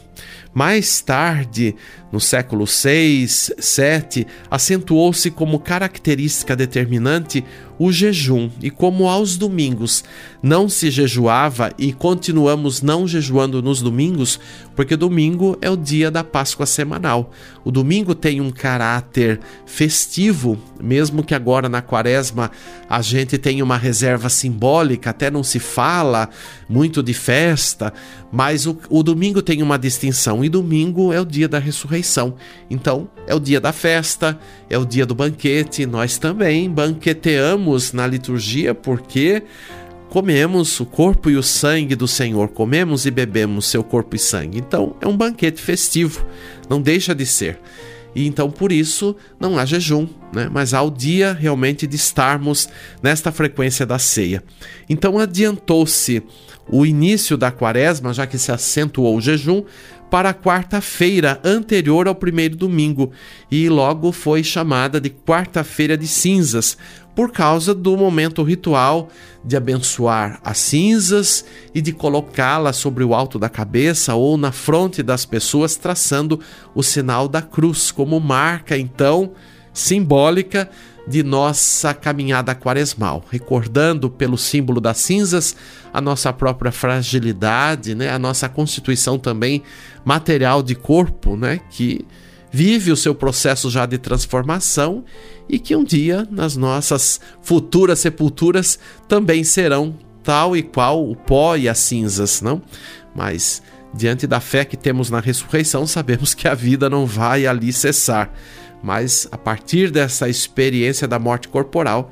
Mais 0.54 1.02
tarde, 1.02 1.76
no 2.12 2.20
século 2.20 2.66
6, 2.66 3.54
7, 3.58 4.28
acentuou-se 4.50 5.30
como 5.32 5.60
característica 5.60 6.56
determinante 6.56 7.46
o 7.80 7.92
jejum, 7.92 8.50
e 8.60 8.72
como 8.72 9.08
aos 9.08 9.38
domingos 9.38 10.04
não 10.42 10.68
se 10.68 10.90
jejuava 10.90 11.72
e 11.78 11.94
continuamos 11.94 12.82
não 12.82 13.08
jejuando 13.08 13.62
nos 13.62 13.84
domingos, 13.84 14.40
porque 14.76 14.96
domingo 14.96 15.56
é 15.62 15.70
o 15.70 15.78
dia 15.78 16.10
da 16.10 16.24
Páscoa 16.24 16.66
semanal. 16.66 17.32
O 17.64 17.70
domingo 17.70 18.16
tem 18.16 18.42
um 18.42 18.50
caráter 18.50 19.40
festivo, 19.66 20.58
mesmo 20.82 21.24
que 21.24 21.36
agora 21.36 21.70
na 21.70 21.84
quaresma 21.84 22.50
a 22.90 23.00
gente 23.04 23.38
tenha 23.38 23.64
uma 23.64 23.78
reserva 23.78 24.28
simbólica, 24.28 25.12
até 25.12 25.30
não 25.30 25.44
se 25.44 25.60
fala 25.60 26.30
muito 26.68 27.02
de 27.02 27.14
festa, 27.14 27.94
mas 28.32 28.66
o, 28.66 28.78
o 28.90 29.04
domingo 29.04 29.42
tem 29.42 29.62
uma 29.62 29.78
distinção, 29.78 30.44
e 30.44 30.50
domingo 30.50 31.14
é 31.14 31.22
o 31.22 31.26
dia 31.26 31.48
da 31.48 31.60
ressurreição. 31.60 32.36
Então, 32.70 33.10
é 33.26 33.34
o 33.34 33.40
dia 33.40 33.60
da 33.60 33.72
festa, 33.72 34.38
é 34.70 34.78
o 34.78 34.86
dia 34.86 35.06
do 35.06 35.16
banquete, 35.16 35.86
nós 35.86 36.18
também 36.18 36.70
banqueteamos 36.70 37.94
na 37.94 38.06
liturgia 38.08 38.74
porque 38.74 39.44
comemos 40.10 40.80
o 40.80 40.86
corpo 40.86 41.30
e 41.30 41.36
o 41.36 41.44
sangue 41.44 41.96
do 41.96 42.08
Senhor, 42.08 42.50
comemos 42.50 43.06
e 43.06 43.12
bebemos 43.12 43.66
seu 43.66 43.84
corpo 43.84 44.16
e 44.16 44.20
sangue. 44.20 44.58
Então 44.58 44.96
é 45.02 45.08
um 45.08 45.16
banquete 45.16 45.62
festivo, 45.62 46.26
não 46.70 46.82
deixa 46.82 47.14
de 47.14 47.26
ser. 47.26 47.60
E 48.18 48.26
então 48.26 48.50
por 48.50 48.72
isso 48.72 49.16
não 49.40 49.60
há 49.60 49.64
jejum, 49.64 50.08
né? 50.34 50.50
mas 50.52 50.74
há 50.74 50.82
o 50.82 50.90
dia 50.90 51.34
realmente 51.34 51.86
de 51.86 51.96
estarmos 51.96 52.68
nesta 53.00 53.32
frequência 53.32 53.86
da 53.86 54.00
ceia. 54.00 54.44
Então 54.90 55.20
adiantou-se 55.20 56.24
o 56.68 56.84
início 56.84 57.38
da 57.38 57.52
quaresma, 57.52 58.12
já 58.12 58.26
que 58.26 58.40
se 58.40 58.52
acentuou 58.52 59.16
o 59.16 59.22
jejum, 59.22 59.64
para 60.10 60.30
a 60.30 60.34
quarta-feira 60.34 61.40
anterior 61.44 62.08
ao 62.08 62.16
primeiro 62.16 62.56
domingo 62.56 63.12
e 63.52 63.68
logo 63.70 64.12
foi 64.12 64.44
chamada 64.44 65.02
de 65.02 65.10
Quarta-feira 65.10 65.98
de 65.98 66.08
Cinzas, 66.08 66.78
por 67.16 67.32
causa 67.32 67.74
do 67.74 67.98
momento 67.98 68.44
ritual 68.44 69.10
de 69.44 69.58
abençoar 69.58 70.40
as 70.44 70.60
cinzas 70.60 71.44
e 71.74 71.82
de 71.82 71.92
colocá-las 71.92 72.76
sobre 72.76 73.04
o 73.04 73.14
alto 73.14 73.40
da 73.40 73.50
cabeça 73.50 74.14
ou 74.14 74.38
na 74.38 74.52
fronte 74.52 75.02
das 75.02 75.26
pessoas, 75.26 75.76
traçando 75.76 76.40
o 76.76 76.84
sinal 76.84 77.28
da 77.28 77.42
cruz, 77.42 77.92
como 77.92 78.20
marca 78.20 78.78
então 78.78 79.32
simbólica 79.74 80.70
de 81.08 81.24
nossa 81.24 81.94
caminhada 81.94 82.54
quaresmal, 82.54 83.24
recordando 83.32 84.10
pelo 84.10 84.38
símbolo 84.38 84.82
das 84.82 84.98
cinzas 84.98 85.56
a 85.94 86.02
nossa 86.02 86.34
própria 86.34 86.72
fragilidade, 86.72 87.96
né? 87.96 88.10
a 88.10 88.20
nossa 88.20 88.50
constituição 88.50 89.18
também 89.18 89.64
material 90.04 90.62
de 90.62 90.76
corpo, 90.76 91.38
né? 91.38 91.62
que 91.70 92.06
vive 92.52 92.92
o 92.92 92.98
seu 92.98 93.16
processo 93.16 93.70
já 93.70 93.86
de 93.86 93.98
transformação 93.98 95.06
e 95.48 95.58
que 95.58 95.76
um 95.76 95.84
dia, 95.84 96.28
nas 96.30 96.58
nossas 96.58 97.22
futuras 97.42 98.00
sepulturas, 98.00 98.78
também 99.08 99.44
serão 99.44 99.96
tal 100.24 100.58
e 100.58 100.62
qual 100.62 101.10
o 101.10 101.16
pó 101.16 101.56
e 101.56 101.70
as 101.70 101.78
cinzas, 101.78 102.42
não? 102.42 102.62
Mas 103.16 103.62
diante 103.94 104.28
da 104.28 104.42
fé 104.42 104.66
que 104.66 104.76
temos 104.76 105.10
na 105.10 105.22
ressurreição, 105.22 105.88
sabemos 105.88 106.34
que 106.34 106.48
a 106.48 106.54
vida 106.54 106.90
não 106.90 107.06
vai 107.06 107.48
ali 107.48 107.72
cessar 107.72 108.32
mas 108.88 109.28
a 109.34 109.38
partir 109.38 109.92
dessa 109.92 110.30
experiência 110.30 111.06
da 111.06 111.20
morte 111.20 111.50
corporal, 111.50 112.10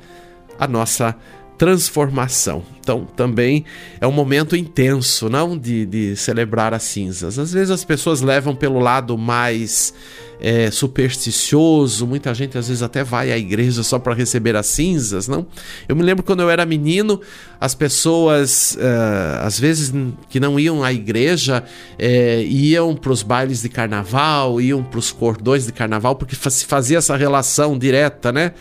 a 0.60 0.68
nossa 0.68 1.16
transformação. 1.56 2.62
Então, 2.80 3.06
também 3.16 3.64
é 3.98 4.06
um 4.06 4.12
momento 4.12 4.54
intenso, 4.54 5.30
não 5.30 5.56
de, 5.56 5.86
de 5.86 6.14
celebrar 6.16 6.74
as 6.74 6.82
cinzas. 6.82 7.38
Às 7.38 7.50
vezes 7.50 7.70
as 7.70 7.82
pessoas 7.82 8.20
levam 8.20 8.54
pelo 8.54 8.78
lado 8.78 9.16
mais 9.16 9.94
é, 10.40 10.70
supersticioso, 10.70 12.06
muita 12.06 12.34
gente 12.34 12.56
às 12.58 12.68
vezes 12.68 12.82
até 12.82 13.02
vai 13.02 13.32
à 13.32 13.38
igreja 13.38 13.82
só 13.82 13.98
para 13.98 14.14
receber 14.14 14.56
as 14.56 14.66
cinzas, 14.66 15.28
não? 15.28 15.46
Eu 15.88 15.96
me 15.96 16.02
lembro 16.02 16.22
quando 16.22 16.40
eu 16.40 16.50
era 16.50 16.66
menino, 16.66 17.20
as 17.60 17.74
pessoas, 17.74 18.76
uh, 18.76 19.44
às 19.46 19.58
vezes 19.58 19.92
que 20.28 20.38
não 20.38 20.60
iam 20.60 20.84
à 20.84 20.92
igreja, 20.92 21.64
uh, 21.98 22.42
iam 22.42 22.94
para 22.94 23.12
os 23.12 23.22
bailes 23.22 23.62
de 23.62 23.68
carnaval, 23.68 24.60
iam 24.60 24.82
para 24.82 24.98
os 24.98 25.10
cordões 25.10 25.66
de 25.66 25.72
carnaval, 25.72 26.16
porque 26.16 26.36
se 26.36 26.66
fazia 26.66 26.98
essa 26.98 27.16
relação 27.16 27.78
direta, 27.78 28.30
né? 28.30 28.52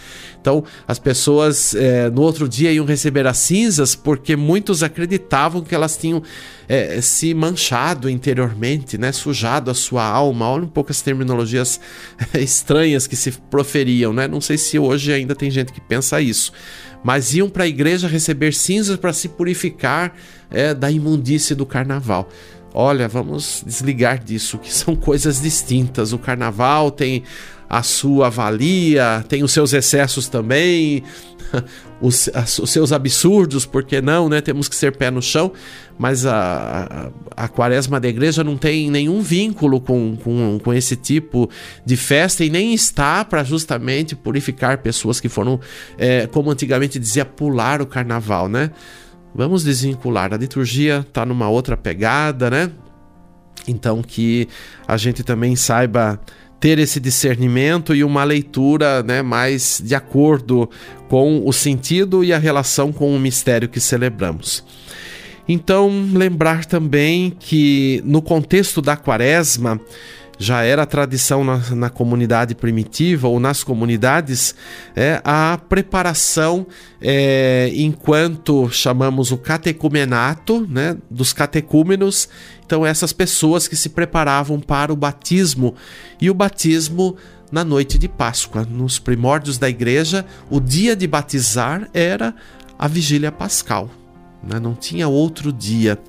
Então, 0.45 0.63
as 0.87 0.99
pessoas 0.99 1.73
uh, 1.73 2.11
no 2.13 2.21
outro 2.21 2.47
dia 2.47 2.71
iam 2.71 2.85
receber 2.85 3.25
as 3.25 3.39
cinzas 3.39 3.95
porque 3.95 4.35
muitos 4.35 4.83
acreditavam 4.83 5.63
que 5.63 5.73
elas 5.73 5.97
tinham 5.97 6.21
se 6.99 7.31
manchado 7.35 8.09
interiormente, 8.09 8.97
né? 8.97 9.11
Sujado 9.11 9.69
a 9.69 9.73
sua 9.75 10.03
alma. 10.03 10.49
Olha 10.49 10.63
um 10.63 10.67
pouco 10.67 10.91
as 10.91 10.99
terminologias 10.99 11.79
estranhas 12.33 13.05
que 13.05 13.15
se 13.15 13.31
proferiam, 13.51 14.11
né? 14.11 14.27
Não 14.27 14.41
sei 14.41 14.57
se 14.57 14.79
hoje 14.79 15.13
ainda 15.13 15.35
tem 15.35 15.51
gente 15.51 15.71
que 15.71 15.79
pensa 15.79 16.19
isso 16.19 16.51
mas 17.05 17.35
iam 17.35 17.47
para 17.47 17.65
a 17.65 17.67
igreja 17.67 18.07
receber 18.07 18.51
cinzas 18.51 18.97
para 18.97 19.13
se 19.13 19.29
purificar 19.29 20.15
é, 20.49 20.73
da 20.73 20.89
imundície 20.89 21.53
do 21.53 21.63
carnaval. 21.63 22.27
Olha, 22.73 23.07
vamos 23.07 23.63
desligar 23.63 24.21
disso, 24.21 24.57
que 24.57 24.73
são 24.73 24.95
coisas 24.97 25.39
distintas. 25.39 26.13
O 26.13 26.17
carnaval 26.17 26.89
tem 26.89 27.21
a 27.69 27.81
sua 27.83 28.29
valia, 28.29 29.23
tem 29.27 29.43
os 29.43 29.51
seus 29.51 29.73
excessos 29.73 30.27
também, 30.27 31.03
os, 32.01 32.29
os, 32.59 32.69
seus 32.69 32.91
absurdos, 32.91 33.65
porque 33.65 34.01
não, 34.01 34.29
né? 34.29 34.41
Temos 34.41 34.67
que 34.67 34.75
ser 34.75 34.95
pé 34.95 35.09
no 35.09 35.21
chão, 35.21 35.51
mas 35.97 36.25
a, 36.25 37.11
a, 37.35 37.45
a 37.45 37.47
quaresma 37.47 37.99
da 37.99 38.07
igreja 38.07 38.43
não 38.43 38.57
tem 38.57 38.89
nenhum 38.91 39.21
vínculo 39.21 39.79
com, 39.81 40.15
com, 40.17 40.59
com 40.63 40.73
esse 40.73 40.95
tipo 40.95 41.49
de 41.85 41.97
festa 41.97 42.43
e 42.43 42.49
nem 42.49 42.73
está 42.73 43.23
para 43.25 43.43
justamente 43.43 44.15
purificar 44.15 44.79
pessoas 44.79 45.19
que 45.19 45.29
foram, 45.29 45.59
é, 45.97 46.27
como 46.27 46.51
antigamente 46.51 46.99
dizia, 46.99 47.25
pular 47.25 47.81
o 47.81 47.85
carnaval, 47.85 48.47
né? 48.47 48.71
Vamos 49.33 49.63
desvincular. 49.63 50.33
A 50.33 50.37
liturgia 50.37 51.05
está 51.07 51.25
numa 51.25 51.49
outra 51.49 51.75
pegada, 51.75 52.49
né? 52.49 52.71
Então 53.67 54.01
que 54.01 54.47
a 54.87 54.95
gente 54.97 55.23
também 55.23 55.55
saiba 55.55 56.19
ter 56.59 56.79
esse 56.79 56.99
discernimento 56.99 57.93
e 57.93 58.03
uma 58.03 58.23
leitura 58.23 59.03
né, 59.03 59.21
mais 59.21 59.81
de 59.83 59.93
acordo 59.93 60.69
com 61.07 61.43
o 61.45 61.53
sentido 61.53 62.23
e 62.23 62.33
a 62.33 62.37
relação 62.37 62.91
com 62.91 63.15
o 63.15 63.19
mistério 63.19 63.69
que 63.69 63.79
celebramos. 63.79 64.63
Então, 65.47 65.91
lembrar 66.11 66.65
também 66.65 67.31
que 67.39 68.01
no 68.03 68.21
contexto 68.21 68.81
da 68.81 68.97
quaresma, 68.97 69.79
já 70.37 70.63
era 70.63 70.85
tradição 70.85 71.43
na, 71.43 71.57
na, 71.75 71.89
comunidade 71.89 72.55
primitiva 72.55 73.27
ou 73.27 73.39
nas 73.39 73.63
comunidades 73.63 74.55
é, 74.95 75.21
a 75.23 75.59
preparação 75.69 76.67
é, 77.01 77.71
enquanto 77.73 78.69
chamamos 78.69 79.31
o 79.31 79.37
catecumenato 79.37 80.65
né, 80.69 80.97
dos 81.09 81.33
catecúmenos. 81.33 82.27
Então 82.65 82.85
essas 82.85 83.13
pessoas 83.13 83.67
que 83.67 83.75
se 83.75 83.89
preparavam 83.89 84.59
para 84.59 84.91
o 84.91 84.95
batismo. 84.95 85.75
E 86.19 86.29
o 86.29 86.33
batismo 86.33 87.15
na 87.51 87.63
noite 87.63 87.97
de 87.97 88.07
Páscoa. 88.07 88.65
Nos 88.69 88.99
primórdios 88.99 89.57
da 89.57 89.69
igreja 89.69 90.25
o 90.49 90.59
dia 90.59 90.95
de 90.95 91.07
batizar 91.07 91.89
era 91.93 92.33
a 92.77 92.87
vigília 92.87 93.31
pascal 93.31 93.89
né? 94.45 94.59
não 94.59 94.75
tinha 94.75 95.07
outro 95.07 95.51
dia 95.51 95.99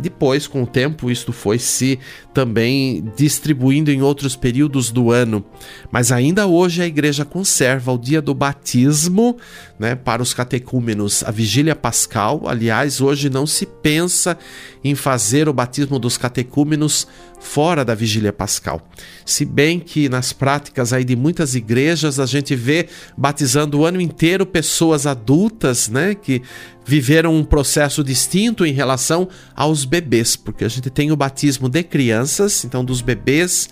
depois, 0.00 0.46
com 0.46 0.62
o 0.62 0.66
tempo, 0.66 1.10
isto 1.10 1.32
foi 1.32 1.58
se 1.58 1.98
também 2.32 3.04
distribuindo 3.16 3.90
em 3.90 4.02
outros 4.02 4.34
períodos 4.34 4.90
do 4.90 5.10
ano. 5.10 5.44
Mas 5.90 6.10
ainda 6.10 6.46
hoje 6.46 6.82
a 6.82 6.86
igreja 6.86 7.24
conserva 7.24 7.92
o 7.92 7.98
dia 7.98 8.20
do 8.20 8.34
batismo 8.34 9.36
né, 9.78 9.94
para 9.94 10.22
os 10.22 10.34
catecúmenos, 10.34 11.22
a 11.24 11.30
vigília 11.30 11.76
pascal. 11.76 12.42
Aliás, 12.46 13.00
hoje 13.00 13.30
não 13.30 13.46
se 13.46 13.66
pensa 13.66 14.36
em 14.82 14.94
fazer 14.94 15.48
o 15.48 15.52
batismo 15.52 15.98
dos 15.98 16.18
catecúmenos 16.18 17.06
fora 17.44 17.84
da 17.84 17.94
vigília 17.94 18.32
pascal. 18.32 18.80
Se 19.24 19.44
bem 19.44 19.78
que 19.78 20.08
nas 20.08 20.32
práticas 20.32 20.92
aí 20.92 21.04
de 21.04 21.14
muitas 21.14 21.54
igrejas 21.54 22.18
a 22.18 22.26
gente 22.26 22.56
vê 22.56 22.88
batizando 23.16 23.78
o 23.78 23.84
ano 23.84 24.00
inteiro 24.00 24.46
pessoas 24.46 25.06
adultas, 25.06 25.88
né, 25.88 26.14
que 26.14 26.42
viveram 26.86 27.36
um 27.36 27.44
processo 27.44 28.02
distinto 28.02 28.64
em 28.64 28.72
relação 28.72 29.28
aos 29.54 29.84
bebês, 29.84 30.36
porque 30.36 30.64
a 30.64 30.68
gente 30.68 30.88
tem 30.90 31.12
o 31.12 31.16
batismo 31.16 31.68
de 31.68 31.82
crianças, 31.82 32.64
então 32.64 32.84
dos 32.84 33.00
bebês, 33.00 33.68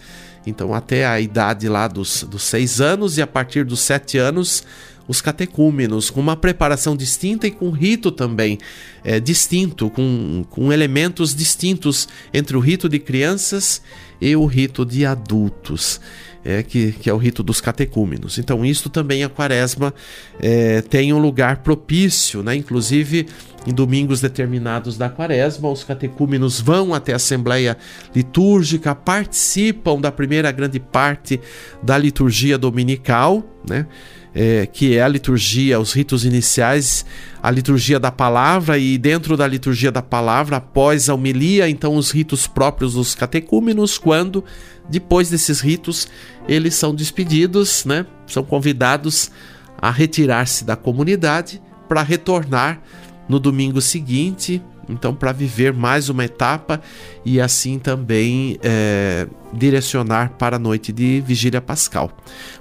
então 0.47 0.75
até 0.75 1.07
a 1.07 1.19
idade 1.21 1.69
lá 1.69 1.88
dos, 1.88 2.25
dos 2.25 2.43
seis 2.43 2.81
anos 2.81 3.17
e 3.17 3.23
a 3.23 3.26
partir 3.26 3.64
dos 3.64 3.81
sete 3.81 4.19
anos 4.19 4.65
os 5.06 5.21
catecúmenos, 5.21 6.10
com 6.10 6.21
uma 6.21 6.36
preparação 6.36 6.97
distinta 6.97 7.47
e 7.47 7.50
com 7.50 7.71
rito 7.71 8.10
também 8.10 8.58
é, 9.04 9.19
distinto, 9.19 9.91
com, 9.91 10.45
com 10.50 10.73
elementos 10.73 11.34
distintos 11.34 12.08
entre 12.32 12.56
o 12.56 12.60
rito 12.60 12.88
de 12.88 12.99
crianças 12.99 13.82
e 14.21 14.34
o 14.36 14.47
rito 14.47 14.84
de 14.84 15.04
adultos. 15.04 16.00
É, 16.45 16.60
que, 16.60 16.91
que, 16.91 17.08
é 17.08 17.15
o 17.15 17.17
rito 17.19 17.41
dos 17.41 17.60
catecúmenos. 17.60 18.36
Então, 18.36 18.65
isto 18.65 18.91
também 18.91 19.23
a 19.23 19.28
quaresma 19.28 19.95
é, 20.41 20.82
tem 20.82 21.12
um 21.12 21.19
lugar 21.21 21.58
propício, 21.58 22.43
né? 22.43 22.56
inclusive 22.56 23.28
em 23.66 23.72
domingos 23.72 24.20
determinados 24.20 24.96
da 24.96 25.08
quaresma, 25.08 25.70
os 25.70 25.84
catecúmenos 25.84 26.60
vão 26.60 26.92
até 26.92 27.12
a 27.12 27.16
assembleia 27.16 27.76
litúrgica, 28.14 28.94
participam 28.94 30.00
da 30.00 30.10
primeira 30.10 30.50
grande 30.50 30.80
parte 30.80 31.40
da 31.82 31.96
liturgia 31.96 32.58
dominical, 32.58 33.42
né? 33.68 33.86
é, 34.34 34.66
que 34.66 34.96
é 34.96 35.02
a 35.02 35.08
liturgia, 35.08 35.78
os 35.78 35.92
ritos 35.92 36.25
iniciais, 36.25 37.04
a 37.42 37.50
liturgia 37.50 38.00
da 38.00 38.10
palavra, 38.10 38.78
e 38.78 38.96
dentro 38.96 39.36
da 39.36 39.46
liturgia 39.46 39.92
da 39.92 40.02
palavra, 40.02 40.56
após 40.56 41.08
a 41.08 41.14
homilia, 41.14 41.68
então 41.68 41.96
os 41.96 42.10
ritos 42.10 42.46
próprios 42.46 42.94
dos 42.94 43.14
catecúmenos, 43.14 43.98
quando, 43.98 44.44
depois 44.88 45.28
desses 45.30 45.60
ritos, 45.60 46.08
eles 46.48 46.75
são 46.75 46.94
despedidos, 46.94 47.84
né? 47.84 48.06
são 48.26 48.42
convidados 48.42 49.30
a 49.80 49.90
retirar-se 49.90 50.64
da 50.64 50.76
comunidade 50.76 51.60
para 51.88 52.02
retornar 52.02 52.80
no 53.28 53.39
domingo 53.39 53.80
seguinte 53.80 54.63
então 54.89 55.15
para 55.15 55.32
viver 55.32 55.73
mais 55.73 56.08
uma 56.08 56.25
etapa 56.25 56.80
e 57.25 57.41
assim 57.41 57.78
também 57.78 58.58
é, 58.63 59.26
direcionar 59.52 60.30
para 60.39 60.56
a 60.56 60.58
noite 60.58 60.93
de 60.93 61.23
vigília 61.26 61.61
pascal. 61.61 62.11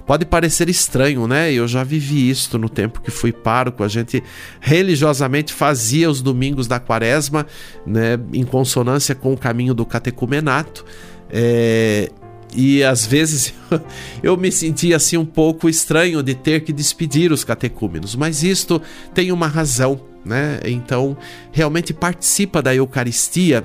Pode 0.06 0.24
parecer 0.24 0.68
estranho, 0.68 1.26
né? 1.26 1.52
Eu 1.52 1.66
já 1.66 1.82
vivi 1.82 2.28
isso 2.28 2.58
no 2.58 2.68
tempo 2.68 3.00
que 3.00 3.10
fui 3.10 3.32
pároco. 3.32 3.82
A 3.82 3.88
gente 3.88 4.22
religiosamente 4.60 5.52
fazia 5.52 6.10
os 6.10 6.22
domingos 6.22 6.66
da 6.66 6.78
quaresma, 6.78 7.46
né, 7.86 8.18
em 8.32 8.44
consonância 8.44 9.14
com 9.14 9.32
o 9.32 9.36
caminho 9.36 9.74
do 9.74 9.84
catecumenato. 9.84 10.84
É, 11.30 12.10
e 12.54 12.84
às 12.84 13.06
vezes 13.06 13.54
eu 14.22 14.36
me 14.36 14.52
sentia 14.52 14.96
assim 14.96 15.16
um 15.16 15.24
pouco 15.24 15.68
estranho 15.68 16.22
de 16.22 16.34
ter 16.34 16.60
que 16.60 16.72
despedir 16.72 17.32
os 17.32 17.42
catecúmenos, 17.44 18.14
mas 18.14 18.42
isto 18.42 18.80
tem 19.14 19.32
uma 19.32 19.46
razão 19.46 20.11
né? 20.24 20.60
Então, 20.64 21.16
realmente 21.50 21.92
participa 21.92 22.62
da 22.62 22.74
Eucaristia 22.74 23.64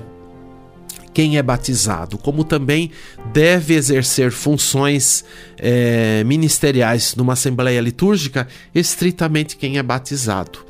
quem 1.12 1.36
é 1.36 1.42
batizado, 1.42 2.16
como 2.16 2.44
também 2.44 2.92
deve 3.32 3.74
exercer 3.74 4.30
funções 4.30 5.24
é, 5.56 6.22
ministeriais 6.22 7.16
numa 7.16 7.32
assembleia 7.32 7.80
litúrgica, 7.80 8.46
estritamente 8.72 9.56
quem 9.56 9.78
é 9.78 9.82
batizado. 9.82 10.60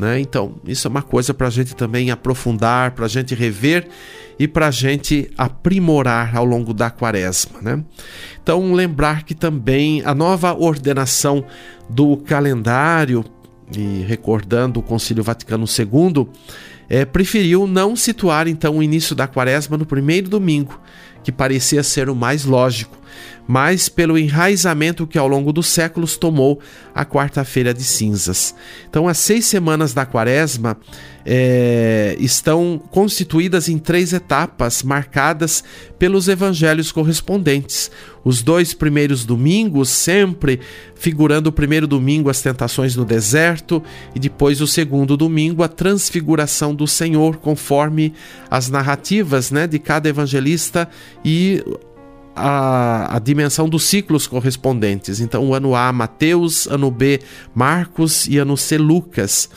Né? 0.00 0.18
Então, 0.20 0.54
isso 0.64 0.88
é 0.88 0.90
uma 0.90 1.02
coisa 1.02 1.34
para 1.34 1.48
a 1.48 1.50
gente 1.50 1.76
também 1.76 2.10
aprofundar, 2.10 2.92
para 2.92 3.04
a 3.04 3.08
gente 3.08 3.34
rever 3.34 3.86
e 4.38 4.48
para 4.48 4.68
a 4.68 4.70
gente 4.70 5.30
aprimorar 5.36 6.34
ao 6.34 6.46
longo 6.46 6.72
da 6.72 6.88
quaresma. 6.88 7.60
Né? 7.60 7.84
Então, 8.42 8.72
lembrar 8.72 9.24
que 9.24 9.34
também 9.34 10.02
a 10.06 10.14
nova 10.14 10.54
ordenação 10.54 11.44
do 11.90 12.16
calendário 12.16 13.22
e 13.76 14.04
recordando 14.06 14.80
o 14.80 14.82
Concílio 14.82 15.22
Vaticano 15.22 15.64
II, 15.66 16.28
é, 16.88 17.04
preferiu 17.04 17.66
não 17.66 17.94
situar 17.94 18.48
então 18.48 18.78
o 18.78 18.82
início 18.82 19.14
da 19.14 19.26
quaresma 19.26 19.76
no 19.76 19.86
primeiro 19.86 20.28
domingo, 20.28 20.80
que 21.22 21.30
parecia 21.30 21.82
ser 21.82 22.08
o 22.08 22.14
mais 22.14 22.44
lógico, 22.44 22.99
mas 23.50 23.88
pelo 23.88 24.16
enraizamento 24.16 25.08
que 25.08 25.18
ao 25.18 25.26
longo 25.26 25.52
dos 25.52 25.66
séculos 25.66 26.16
tomou 26.16 26.60
a 26.94 27.04
quarta-feira 27.04 27.74
de 27.74 27.82
cinzas. 27.82 28.54
Então, 28.88 29.08
as 29.08 29.18
seis 29.18 29.44
semanas 29.44 29.92
da 29.92 30.06
quaresma 30.06 30.78
é, 31.26 32.16
estão 32.20 32.80
constituídas 32.92 33.68
em 33.68 33.76
três 33.76 34.12
etapas 34.12 34.84
marcadas 34.84 35.64
pelos 35.98 36.28
evangelhos 36.28 36.92
correspondentes. 36.92 37.90
Os 38.24 38.40
dois 38.40 38.72
primeiros 38.72 39.24
domingos, 39.24 39.88
sempre 39.88 40.60
figurando 40.94 41.48
o 41.48 41.52
primeiro 41.52 41.88
domingo 41.88 42.30
as 42.30 42.40
tentações 42.40 42.94
no 42.94 43.04
deserto, 43.04 43.82
e 44.14 44.20
depois 44.20 44.60
o 44.60 44.66
segundo 44.66 45.16
domingo 45.16 45.64
a 45.64 45.68
transfiguração 45.68 46.72
do 46.72 46.86
Senhor, 46.86 47.38
conforme 47.38 48.14
as 48.48 48.70
narrativas 48.70 49.50
né, 49.50 49.66
de 49.66 49.80
cada 49.80 50.08
evangelista 50.08 50.88
e 51.24 51.64
a, 52.34 53.16
a, 53.16 53.18
dimensão 53.18 53.68
dos 53.68 53.84
ciclos 53.84 54.26
correspondentes. 54.26 55.20
Então, 55.20 55.48
o 55.48 55.54
ano 55.54 55.74
A, 55.74 55.92
Mateus, 55.92 56.66
ano 56.66 56.90
B, 56.90 57.20
Marcos 57.54 58.26
e 58.26 58.38
ano 58.38 58.56
C, 58.56 58.78
Lucas. 58.78 59.48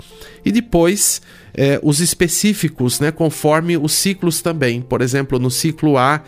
E 0.43 0.51
depois 0.51 1.21
é, 1.53 1.79
os 1.83 1.99
específicos, 1.99 2.99
né, 2.99 3.11
conforme 3.11 3.77
os 3.77 3.93
ciclos 3.93 4.41
também. 4.41 4.81
Por 4.81 5.01
exemplo, 5.01 5.39
no 5.39 5.51
ciclo 5.51 5.97
A, 5.97 6.21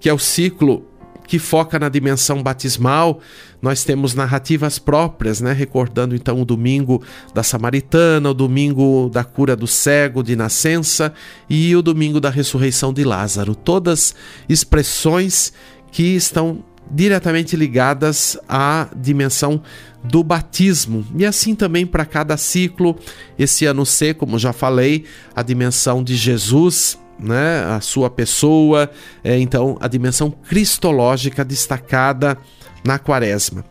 que 0.00 0.08
é 0.08 0.12
o 0.12 0.18
ciclo 0.18 0.86
que 1.28 1.38
foca 1.38 1.78
na 1.78 1.90
dimensão 1.90 2.42
batismal, 2.42 3.20
nós 3.60 3.84
temos 3.84 4.14
narrativas 4.14 4.78
próprias, 4.78 5.42
né? 5.42 5.52
recordando 5.52 6.14
então 6.16 6.40
o 6.40 6.44
domingo 6.44 7.02
da 7.34 7.42
Samaritana, 7.42 8.30
o 8.30 8.34
domingo 8.34 9.10
da 9.12 9.22
cura 9.22 9.54
do 9.54 9.66
cego 9.66 10.22
de 10.22 10.34
nascença 10.34 11.12
e 11.50 11.76
o 11.76 11.82
domingo 11.82 12.18
da 12.18 12.30
ressurreição 12.30 12.94
de 12.94 13.04
Lázaro. 13.04 13.54
Todas 13.54 14.14
expressões 14.48 15.52
que 15.90 16.14
estão 16.14 16.64
diretamente 16.90 17.56
ligadas 17.56 18.38
à 18.48 18.88
dimensão 18.96 19.62
do 20.02 20.22
batismo. 20.22 21.06
E 21.16 21.26
assim 21.26 21.54
também 21.54 21.86
para 21.86 22.04
cada 22.04 22.36
ciclo, 22.36 22.96
esse 23.38 23.66
ano 23.66 23.84
C, 23.84 24.14
como 24.14 24.38
já 24.38 24.52
falei, 24.52 25.04
a 25.34 25.42
dimensão 25.42 26.02
de 26.02 26.16
Jesus, 26.16 26.98
né, 27.18 27.64
a 27.64 27.80
sua 27.80 28.08
pessoa, 28.08 28.90
é, 29.22 29.38
então 29.38 29.76
a 29.80 29.88
dimensão 29.88 30.30
cristológica 30.30 31.44
destacada 31.44 32.38
na 32.84 32.98
quaresma. 32.98 33.64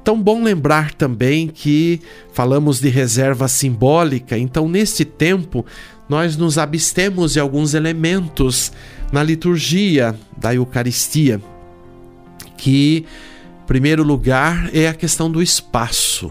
Então, 0.00 0.20
bom 0.20 0.42
lembrar 0.42 0.92
também 0.94 1.48
que 1.48 2.00
falamos 2.32 2.78
de 2.78 2.88
reserva 2.88 3.48
simbólica, 3.48 4.36
então, 4.36 4.68
neste 4.68 5.04
tempo, 5.04 5.64
nós 6.08 6.36
nos 6.36 6.58
abstemos 6.58 7.32
de 7.32 7.40
alguns 7.40 7.74
elementos 7.74 8.70
na 9.10 9.22
liturgia 9.22 10.14
da 10.36 10.54
Eucaristia, 10.54 11.40
que, 12.60 13.06
primeiro 13.66 14.02
lugar, 14.02 14.68
é 14.74 14.86
a 14.86 14.92
questão 14.92 15.30
do 15.30 15.42
espaço. 15.42 16.30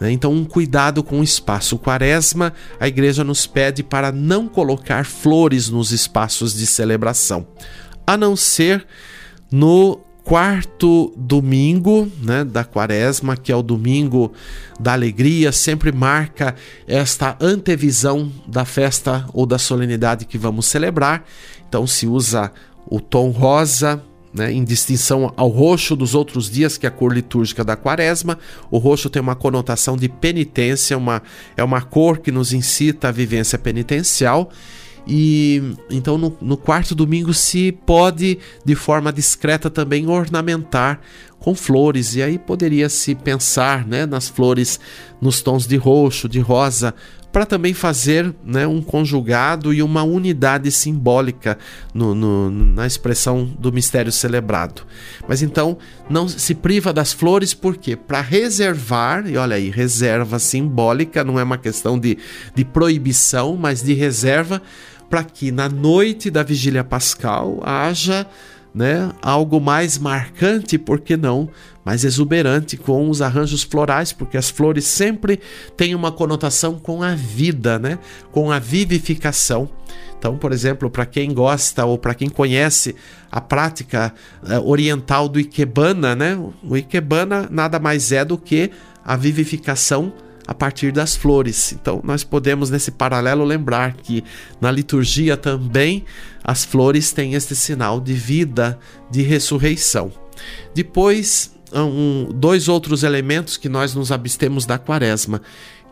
Né? 0.00 0.10
Então, 0.10 0.32
um 0.32 0.44
cuidado 0.44 1.04
com 1.04 1.20
o 1.20 1.24
espaço. 1.24 1.76
O 1.76 1.78
quaresma, 1.78 2.52
a 2.80 2.88
igreja 2.88 3.22
nos 3.22 3.46
pede 3.46 3.84
para 3.84 4.10
não 4.10 4.48
colocar 4.48 5.06
flores 5.06 5.68
nos 5.68 5.92
espaços 5.92 6.52
de 6.52 6.66
celebração, 6.66 7.46
a 8.04 8.16
não 8.16 8.34
ser 8.34 8.84
no 9.52 10.00
quarto 10.24 11.14
domingo 11.16 12.10
né, 12.20 12.44
da 12.44 12.64
quaresma, 12.64 13.36
que 13.36 13.52
é 13.52 13.56
o 13.56 13.62
domingo 13.62 14.32
da 14.78 14.92
alegria, 14.92 15.52
sempre 15.52 15.92
marca 15.92 16.54
esta 16.86 17.36
antevisão 17.40 18.30
da 18.46 18.66
festa 18.66 19.26
ou 19.32 19.46
da 19.46 19.58
solenidade 19.58 20.26
que 20.26 20.36
vamos 20.36 20.66
celebrar. 20.66 21.24
Então 21.66 21.86
se 21.86 22.06
usa 22.06 22.52
o 22.86 23.00
tom 23.00 23.30
rosa, 23.30 24.02
né, 24.38 24.52
em 24.52 24.64
distinção 24.64 25.32
ao 25.36 25.48
roxo 25.48 25.94
dos 25.94 26.14
outros 26.14 26.50
dias, 26.50 26.78
que 26.78 26.86
é 26.86 26.88
a 26.88 26.92
cor 26.92 27.12
litúrgica 27.12 27.64
da 27.64 27.76
quaresma. 27.76 28.38
O 28.70 28.78
roxo 28.78 29.10
tem 29.10 29.20
uma 29.20 29.34
conotação 29.34 29.96
de 29.96 30.08
penitência, 30.08 30.96
uma, 30.96 31.22
é 31.56 31.62
uma 31.62 31.82
cor 31.82 32.18
que 32.18 32.32
nos 32.32 32.52
incita 32.52 33.08
à 33.08 33.12
vivência 33.12 33.58
penitencial. 33.58 34.50
E 35.10 35.62
então 35.90 36.18
no, 36.18 36.36
no, 36.38 36.56
quarto 36.56 36.94
domingo 36.94 37.32
se 37.32 37.72
pode, 37.72 38.38
de 38.62 38.74
forma 38.74 39.10
discreta, 39.10 39.70
também 39.70 40.06
ornamentar 40.06 41.00
com 41.38 41.54
flores. 41.54 42.14
E 42.14 42.22
aí 42.22 42.38
poderia 42.38 42.90
se 42.90 43.14
pensar 43.14 43.86
né, 43.86 44.04
nas 44.04 44.28
flores 44.28 44.78
nos 45.18 45.40
tons 45.40 45.66
de 45.66 45.76
roxo, 45.76 46.28
de 46.28 46.40
rosa, 46.40 46.94
para 47.32 47.44
também 47.44 47.74
fazer 47.74 48.34
né, 48.44 48.66
um 48.66 48.80
conjugado 48.80 49.72
e 49.72 49.82
uma 49.82 50.02
unidade 50.02 50.70
simbólica 50.70 51.58
no, 51.92 52.14
no, 52.14 52.50
na 52.50 52.86
expressão 52.86 53.44
do 53.44 53.72
mistério 53.72 54.10
celebrado. 54.10 54.82
Mas 55.28 55.42
então 55.42 55.76
não 56.08 56.26
se 56.26 56.54
priva 56.54 56.92
das 56.92 57.12
flores, 57.12 57.52
por 57.52 57.76
quê? 57.76 57.96
Para 57.96 58.20
reservar, 58.20 59.28
e 59.28 59.36
olha 59.36 59.56
aí, 59.56 59.70
reserva 59.70 60.38
simbólica, 60.38 61.22
não 61.22 61.38
é 61.38 61.42
uma 61.42 61.58
questão 61.58 61.98
de, 61.98 62.18
de 62.54 62.64
proibição, 62.64 63.56
mas 63.56 63.82
de 63.82 63.92
reserva 63.92 64.62
para 65.10 65.24
que 65.24 65.50
na 65.50 65.68
noite 65.68 66.30
da 66.30 66.42
vigília 66.42 66.84
pascal 66.84 67.60
haja 67.62 68.26
né, 68.74 69.10
algo 69.22 69.60
mais 69.60 69.98
marcante, 69.98 70.78
por 70.78 71.00
que 71.00 71.16
não, 71.16 71.48
mais 71.84 72.04
exuberante 72.04 72.76
com 72.76 73.08
os 73.08 73.22
arranjos 73.22 73.62
florais, 73.62 74.12
porque 74.12 74.36
as 74.36 74.50
flores 74.50 74.84
sempre 74.84 75.40
têm 75.76 75.94
uma 75.94 76.12
conotação 76.12 76.78
com 76.78 77.02
a 77.02 77.14
vida, 77.14 77.78
né, 77.78 77.98
com 78.30 78.50
a 78.50 78.58
vivificação. 78.58 79.68
Então, 80.18 80.36
por 80.36 80.52
exemplo, 80.52 80.90
para 80.90 81.06
quem 81.06 81.32
gosta 81.32 81.84
ou 81.84 81.96
para 81.96 82.14
quem 82.14 82.28
conhece 82.28 82.94
a 83.30 83.40
prática 83.40 84.12
uh, 84.42 84.68
oriental 84.68 85.28
do 85.28 85.38
Ikebana, 85.38 86.14
né, 86.14 86.36
o 86.62 86.76
Ikebana 86.76 87.48
nada 87.50 87.78
mais 87.78 88.12
é 88.12 88.24
do 88.24 88.36
que 88.36 88.70
a 89.04 89.16
vivificação 89.16 90.12
a 90.48 90.54
partir 90.54 90.90
das 90.90 91.14
flores. 91.14 91.74
Então, 91.74 92.00
nós 92.02 92.24
podemos, 92.24 92.70
nesse 92.70 92.90
paralelo, 92.90 93.44
lembrar 93.44 93.92
que 93.92 94.24
na 94.58 94.70
liturgia 94.70 95.36
também 95.36 96.06
as 96.42 96.64
flores 96.64 97.12
têm 97.12 97.34
este 97.34 97.54
sinal 97.54 98.00
de 98.00 98.14
vida, 98.14 98.78
de 99.10 99.20
ressurreição. 99.20 100.10
Depois, 100.74 101.54
um, 101.70 102.32
dois 102.34 102.66
outros 102.66 103.02
elementos 103.02 103.58
que 103.58 103.68
nós 103.68 103.94
nos 103.94 104.10
abstemos 104.10 104.64
da 104.64 104.78
quaresma, 104.78 105.42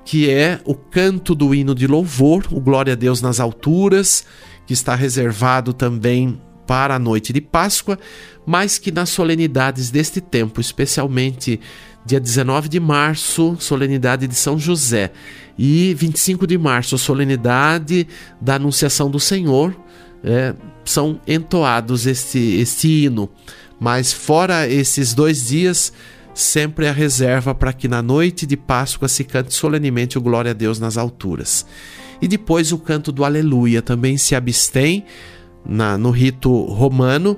que 0.07 0.31
é 0.31 0.59
o 0.65 0.75
canto 0.75 1.35
do 1.35 1.55
hino 1.55 1.75
de 1.75 1.87
louvor, 1.87 2.47
o 2.51 2.59
Glória 2.59 2.95
a 2.95 2.97
Deus 2.97 3.21
nas 3.21 3.39
alturas, 3.39 4.25
que 4.67 4.73
está 4.73 4.95
reservado 4.95 5.75
também 5.75 6.41
para 6.67 6.95
a 6.95 6.99
noite 6.99 7.31
de 7.31 7.43
Páscoa, 7.43 7.99
mas 8.47 8.79
que 8.79 8.91
nas 8.91 9.11
solenidades 9.11 9.91
deste 9.91 10.21
tempo, 10.21 10.63
especialmente 10.63 11.61
dia 12.07 12.21
19 12.21 12.69
de 12.69 12.79
março, 12.79 13.57
solenidade 13.59 14.29
de 14.29 14.35
São 14.37 14.57
José, 14.57 15.11
e 15.59 15.93
25 15.95 16.47
de 16.47 16.57
março, 16.57 16.97
solenidade 16.97 18.07
da 18.41 18.55
Anunciação 18.55 19.11
do 19.11 19.19
Senhor, 19.19 19.77
é, 20.23 20.55
são 20.85 21.21
entoados 21.27 22.07
este, 22.07 22.39
este 22.39 23.05
hino. 23.05 23.29
Mas 23.81 24.13
fora 24.13 24.69
esses 24.69 25.13
dois 25.15 25.49
dias, 25.49 25.93
sempre 26.33 26.87
a 26.87 26.93
reserva 26.93 27.55
para 27.55 27.73
que 27.73 27.89
na 27.89 28.01
noite 28.01 28.47
de 28.47 28.57
Páscoa 28.57 29.09
se 29.09 29.25
cante 29.25 29.53
solenemente 29.53 30.17
o 30.17 30.21
Glória 30.21 30.53
a 30.53 30.55
Deus 30.55 30.79
nas 30.79 30.97
alturas. 30.97 31.67
E 32.23 32.29
depois 32.29 32.71
o 32.71 32.79
canto 32.79 33.11
do 33.11 33.25
Aleluia 33.25 33.83
também 33.83 34.17
se 34.17 34.35
abstém 34.35 35.05
na, 35.65 35.99
no 35.99 36.11
rito 36.11 36.51
romano 36.67 37.37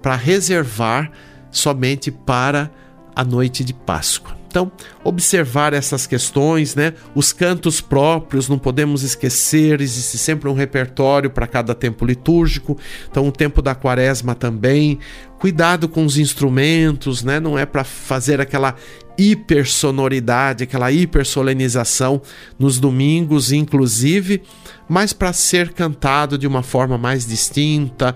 para 0.00 0.14
reservar 0.14 1.10
somente 1.50 2.10
para 2.10 2.70
a 3.14 3.24
noite 3.24 3.64
de 3.64 3.72
Páscoa. 3.72 4.44
Então, 4.54 4.70
observar 5.02 5.72
essas 5.72 6.06
questões, 6.06 6.76
né? 6.76 6.94
Os 7.12 7.32
cantos 7.32 7.80
próprios, 7.80 8.48
não 8.48 8.56
podemos 8.56 9.02
esquecer, 9.02 9.80
existe 9.80 10.16
sempre 10.16 10.48
um 10.48 10.52
repertório 10.52 11.28
para 11.28 11.44
cada 11.48 11.74
tempo 11.74 12.06
litúrgico. 12.06 12.78
Então, 13.10 13.26
o 13.26 13.32
tempo 13.32 13.60
da 13.60 13.74
quaresma 13.74 14.32
também. 14.32 15.00
Cuidado 15.40 15.88
com 15.88 16.04
os 16.04 16.16
instrumentos, 16.16 17.24
né? 17.24 17.40
Não 17.40 17.58
é 17.58 17.66
para 17.66 17.82
fazer 17.82 18.40
aquela 18.40 18.76
hipersonoridade, 19.18 20.64
aquela 20.64 20.90
hipersolenização 20.92 22.22
nos 22.56 22.78
domingos, 22.78 23.50
inclusive, 23.50 24.42
mas 24.88 25.12
para 25.12 25.32
ser 25.32 25.72
cantado 25.72 26.38
de 26.38 26.46
uma 26.46 26.62
forma 26.62 26.96
mais 26.96 27.26
distinta, 27.26 28.14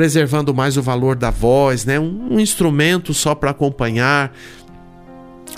preservando 0.00 0.54
mais 0.54 0.78
o 0.78 0.82
valor 0.82 1.14
da 1.14 1.30
voz, 1.30 1.84
né? 1.84 2.00
Um, 2.00 2.28
um 2.30 2.40
instrumento 2.40 3.12
só 3.12 3.34
para 3.34 3.50
acompanhar 3.50 4.34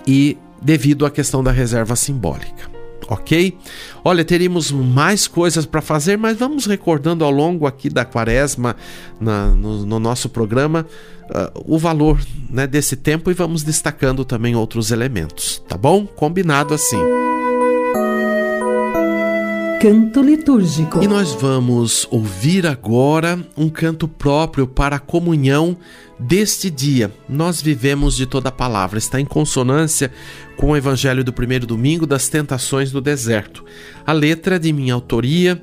e 0.04 0.36
devido 0.60 1.06
à 1.06 1.10
questão 1.12 1.44
da 1.44 1.52
reserva 1.52 1.94
simbólica. 1.94 2.68
Ok? 3.06 3.56
Olha, 4.04 4.24
teríamos 4.24 4.72
mais 4.72 5.28
coisas 5.28 5.64
para 5.64 5.80
fazer, 5.80 6.18
mas 6.18 6.36
vamos 6.36 6.66
recordando 6.66 7.24
ao 7.24 7.30
longo 7.30 7.68
aqui 7.68 7.88
da 7.88 8.04
quaresma, 8.04 8.74
na, 9.20 9.46
no, 9.50 9.86
no, 9.86 10.00
nosso 10.00 10.28
programa, 10.28 10.88
uh, 11.30 11.62
o 11.64 11.78
valor 11.78 12.18
né, 12.50 12.66
desse 12.66 12.96
tempo 12.96 13.30
e 13.30 13.34
vamos 13.34 13.62
destacando 13.62 14.24
também 14.24 14.56
outros 14.56 14.90
elementos, 14.90 15.62
tá 15.68 15.76
bom? 15.76 16.04
Combinado 16.04 16.74
assim 16.74 16.98
canto 19.82 20.22
litúrgico. 20.22 21.02
E 21.02 21.08
nós 21.08 21.32
vamos 21.32 22.06
ouvir 22.08 22.68
agora 22.68 23.44
um 23.56 23.68
canto 23.68 24.06
próprio 24.06 24.64
para 24.64 24.94
a 24.94 25.00
comunhão 25.00 25.76
deste 26.16 26.70
dia. 26.70 27.10
Nós 27.28 27.60
vivemos 27.60 28.14
de 28.14 28.24
toda 28.24 28.48
a 28.48 28.52
palavra, 28.52 28.96
está 28.96 29.20
em 29.20 29.24
consonância 29.24 30.12
com 30.56 30.70
o 30.70 30.76
evangelho 30.76 31.24
do 31.24 31.32
primeiro 31.32 31.66
domingo 31.66 32.06
das 32.06 32.28
tentações 32.28 32.92
do 32.92 33.00
deserto. 33.00 33.64
A 34.06 34.12
letra 34.12 34.54
é 34.54 34.58
de 34.60 34.72
minha 34.72 34.94
autoria, 34.94 35.60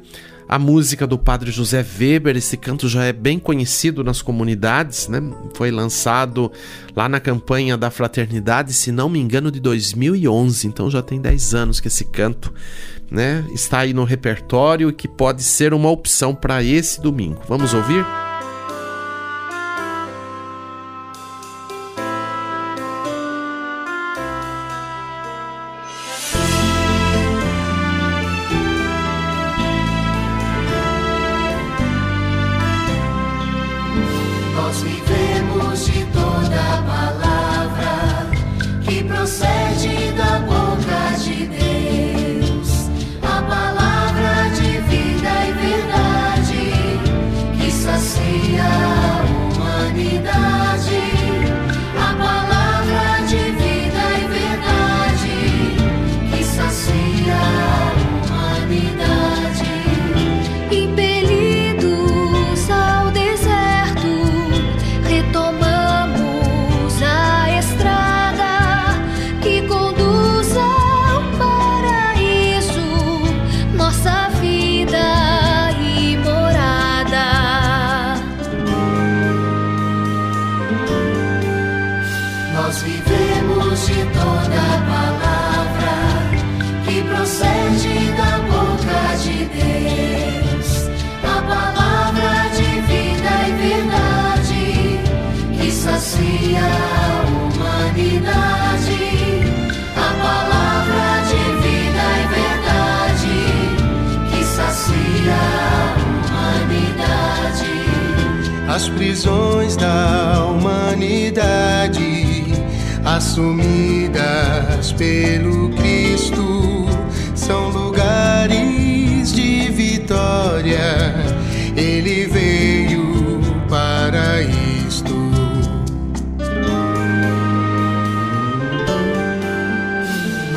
a 0.49 0.57
música 0.57 1.05
do 1.05 1.15
padre 1.15 1.51
José 1.51 1.85
Weber, 1.99 2.35
esse 2.35 2.57
canto 2.57 2.89
já 2.89 3.03
é 3.03 3.13
bem 3.13 3.37
conhecido 3.37 4.03
nas 4.03 4.19
comunidades, 4.19 5.07
né? 5.07 5.21
Foi 5.53 5.69
lançado 5.69 6.51
lá 6.95 7.07
na 7.07 7.19
campanha 7.19 7.77
da 7.77 7.91
fraternidade, 7.91 8.73
se 8.73 8.91
não 8.91 9.07
me 9.07 9.19
engano, 9.19 9.51
de 9.51 9.59
2011, 9.59 10.65
então 10.65 10.89
já 10.89 11.03
tem 11.03 11.21
10 11.21 11.53
anos 11.53 11.79
que 11.79 11.87
esse 11.87 12.03
canto, 12.03 12.51
né, 13.11 13.45
está 13.53 13.79
aí 13.79 13.93
no 13.93 14.03
repertório 14.03 14.89
e 14.89 14.93
que 14.93 15.07
pode 15.07 15.43
ser 15.43 15.71
uma 15.71 15.89
opção 15.91 16.33
para 16.33 16.63
esse 16.63 16.99
domingo. 16.99 17.41
Vamos 17.47 17.75
ouvir? 17.75 18.03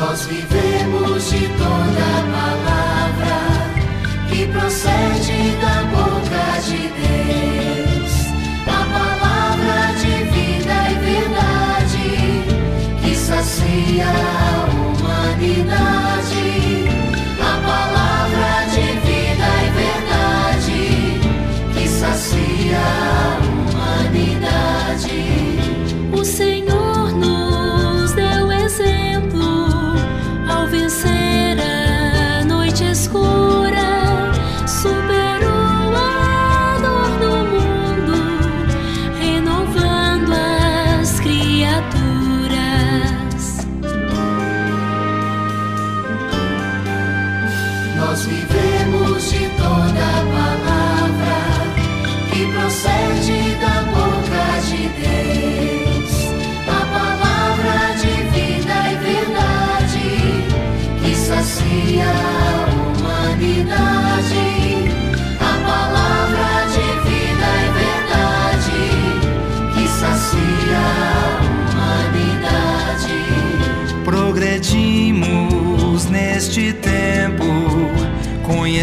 nós 0.05 0.25
vivemos 0.25 1.29
de 1.29 1.47
toda 1.49 2.19
a 2.19 2.32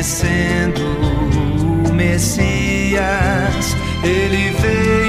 conhecendo 0.00 0.80
o 1.86 1.92
Messias, 1.92 3.76
ele 4.02 4.50
veio. 4.58 4.99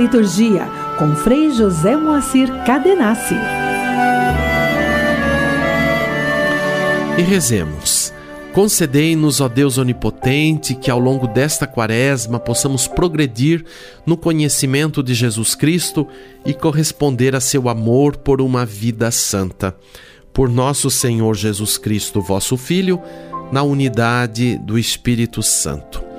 Liturgia, 0.00 0.66
com 0.98 1.14
Frei 1.14 1.50
José 1.50 1.94
Moacir 1.94 2.48
Cadenassi. 2.64 3.34
E 7.18 7.22
rezemos. 7.22 8.10
Concedei-nos, 8.54 9.42
ó 9.42 9.48
Deus 9.48 9.76
Onipotente, 9.76 10.74
que 10.74 10.90
ao 10.90 10.98
longo 10.98 11.28
desta 11.28 11.66
quaresma 11.66 12.40
possamos 12.40 12.88
progredir 12.88 13.62
no 14.06 14.16
conhecimento 14.16 15.02
de 15.02 15.12
Jesus 15.12 15.54
Cristo 15.54 16.08
e 16.46 16.54
corresponder 16.54 17.36
a 17.36 17.40
seu 17.40 17.68
amor 17.68 18.16
por 18.16 18.40
uma 18.40 18.64
vida 18.64 19.10
santa. 19.10 19.76
Por 20.32 20.48
nosso 20.48 20.90
Senhor 20.90 21.34
Jesus 21.34 21.76
Cristo, 21.76 22.22
vosso 22.22 22.56
Filho, 22.56 22.98
na 23.52 23.62
unidade 23.62 24.56
do 24.58 24.78
Espírito 24.78 25.42
Santo. 25.42 26.09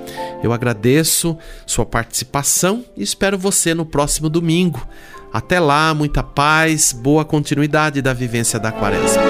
Eu 0.44 0.52
agradeço 0.52 1.38
sua 1.66 1.86
participação 1.86 2.84
e 2.98 3.04
espero 3.04 3.38
você 3.38 3.74
no 3.74 3.86
próximo 3.86 4.30
domingo. 4.30 4.86
Até 5.32 5.60
lá, 5.60 5.94
muita 5.94 6.22
paz, 6.22 6.92
boa 6.92 7.24
continuidade 7.24 8.02
da 8.02 8.14
vivência 8.14 8.60
da 8.60 8.72
quaresma. 8.72 9.22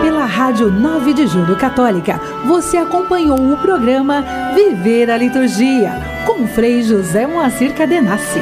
Pela 0.00 0.24
Rádio 0.24 0.70
9 0.70 1.12
de 1.12 1.26
Julho 1.26 1.56
Católica, 1.56 2.20
você 2.44 2.76
acompanhou 2.76 3.52
o 3.52 3.56
programa 3.56 4.24
Viver 4.54 5.10
a 5.10 5.16
Liturgia, 5.16 5.92
com 6.24 6.46
Frei 6.46 6.84
José 6.84 7.26
Moacir 7.26 7.74
Cadenassi. 7.74 8.40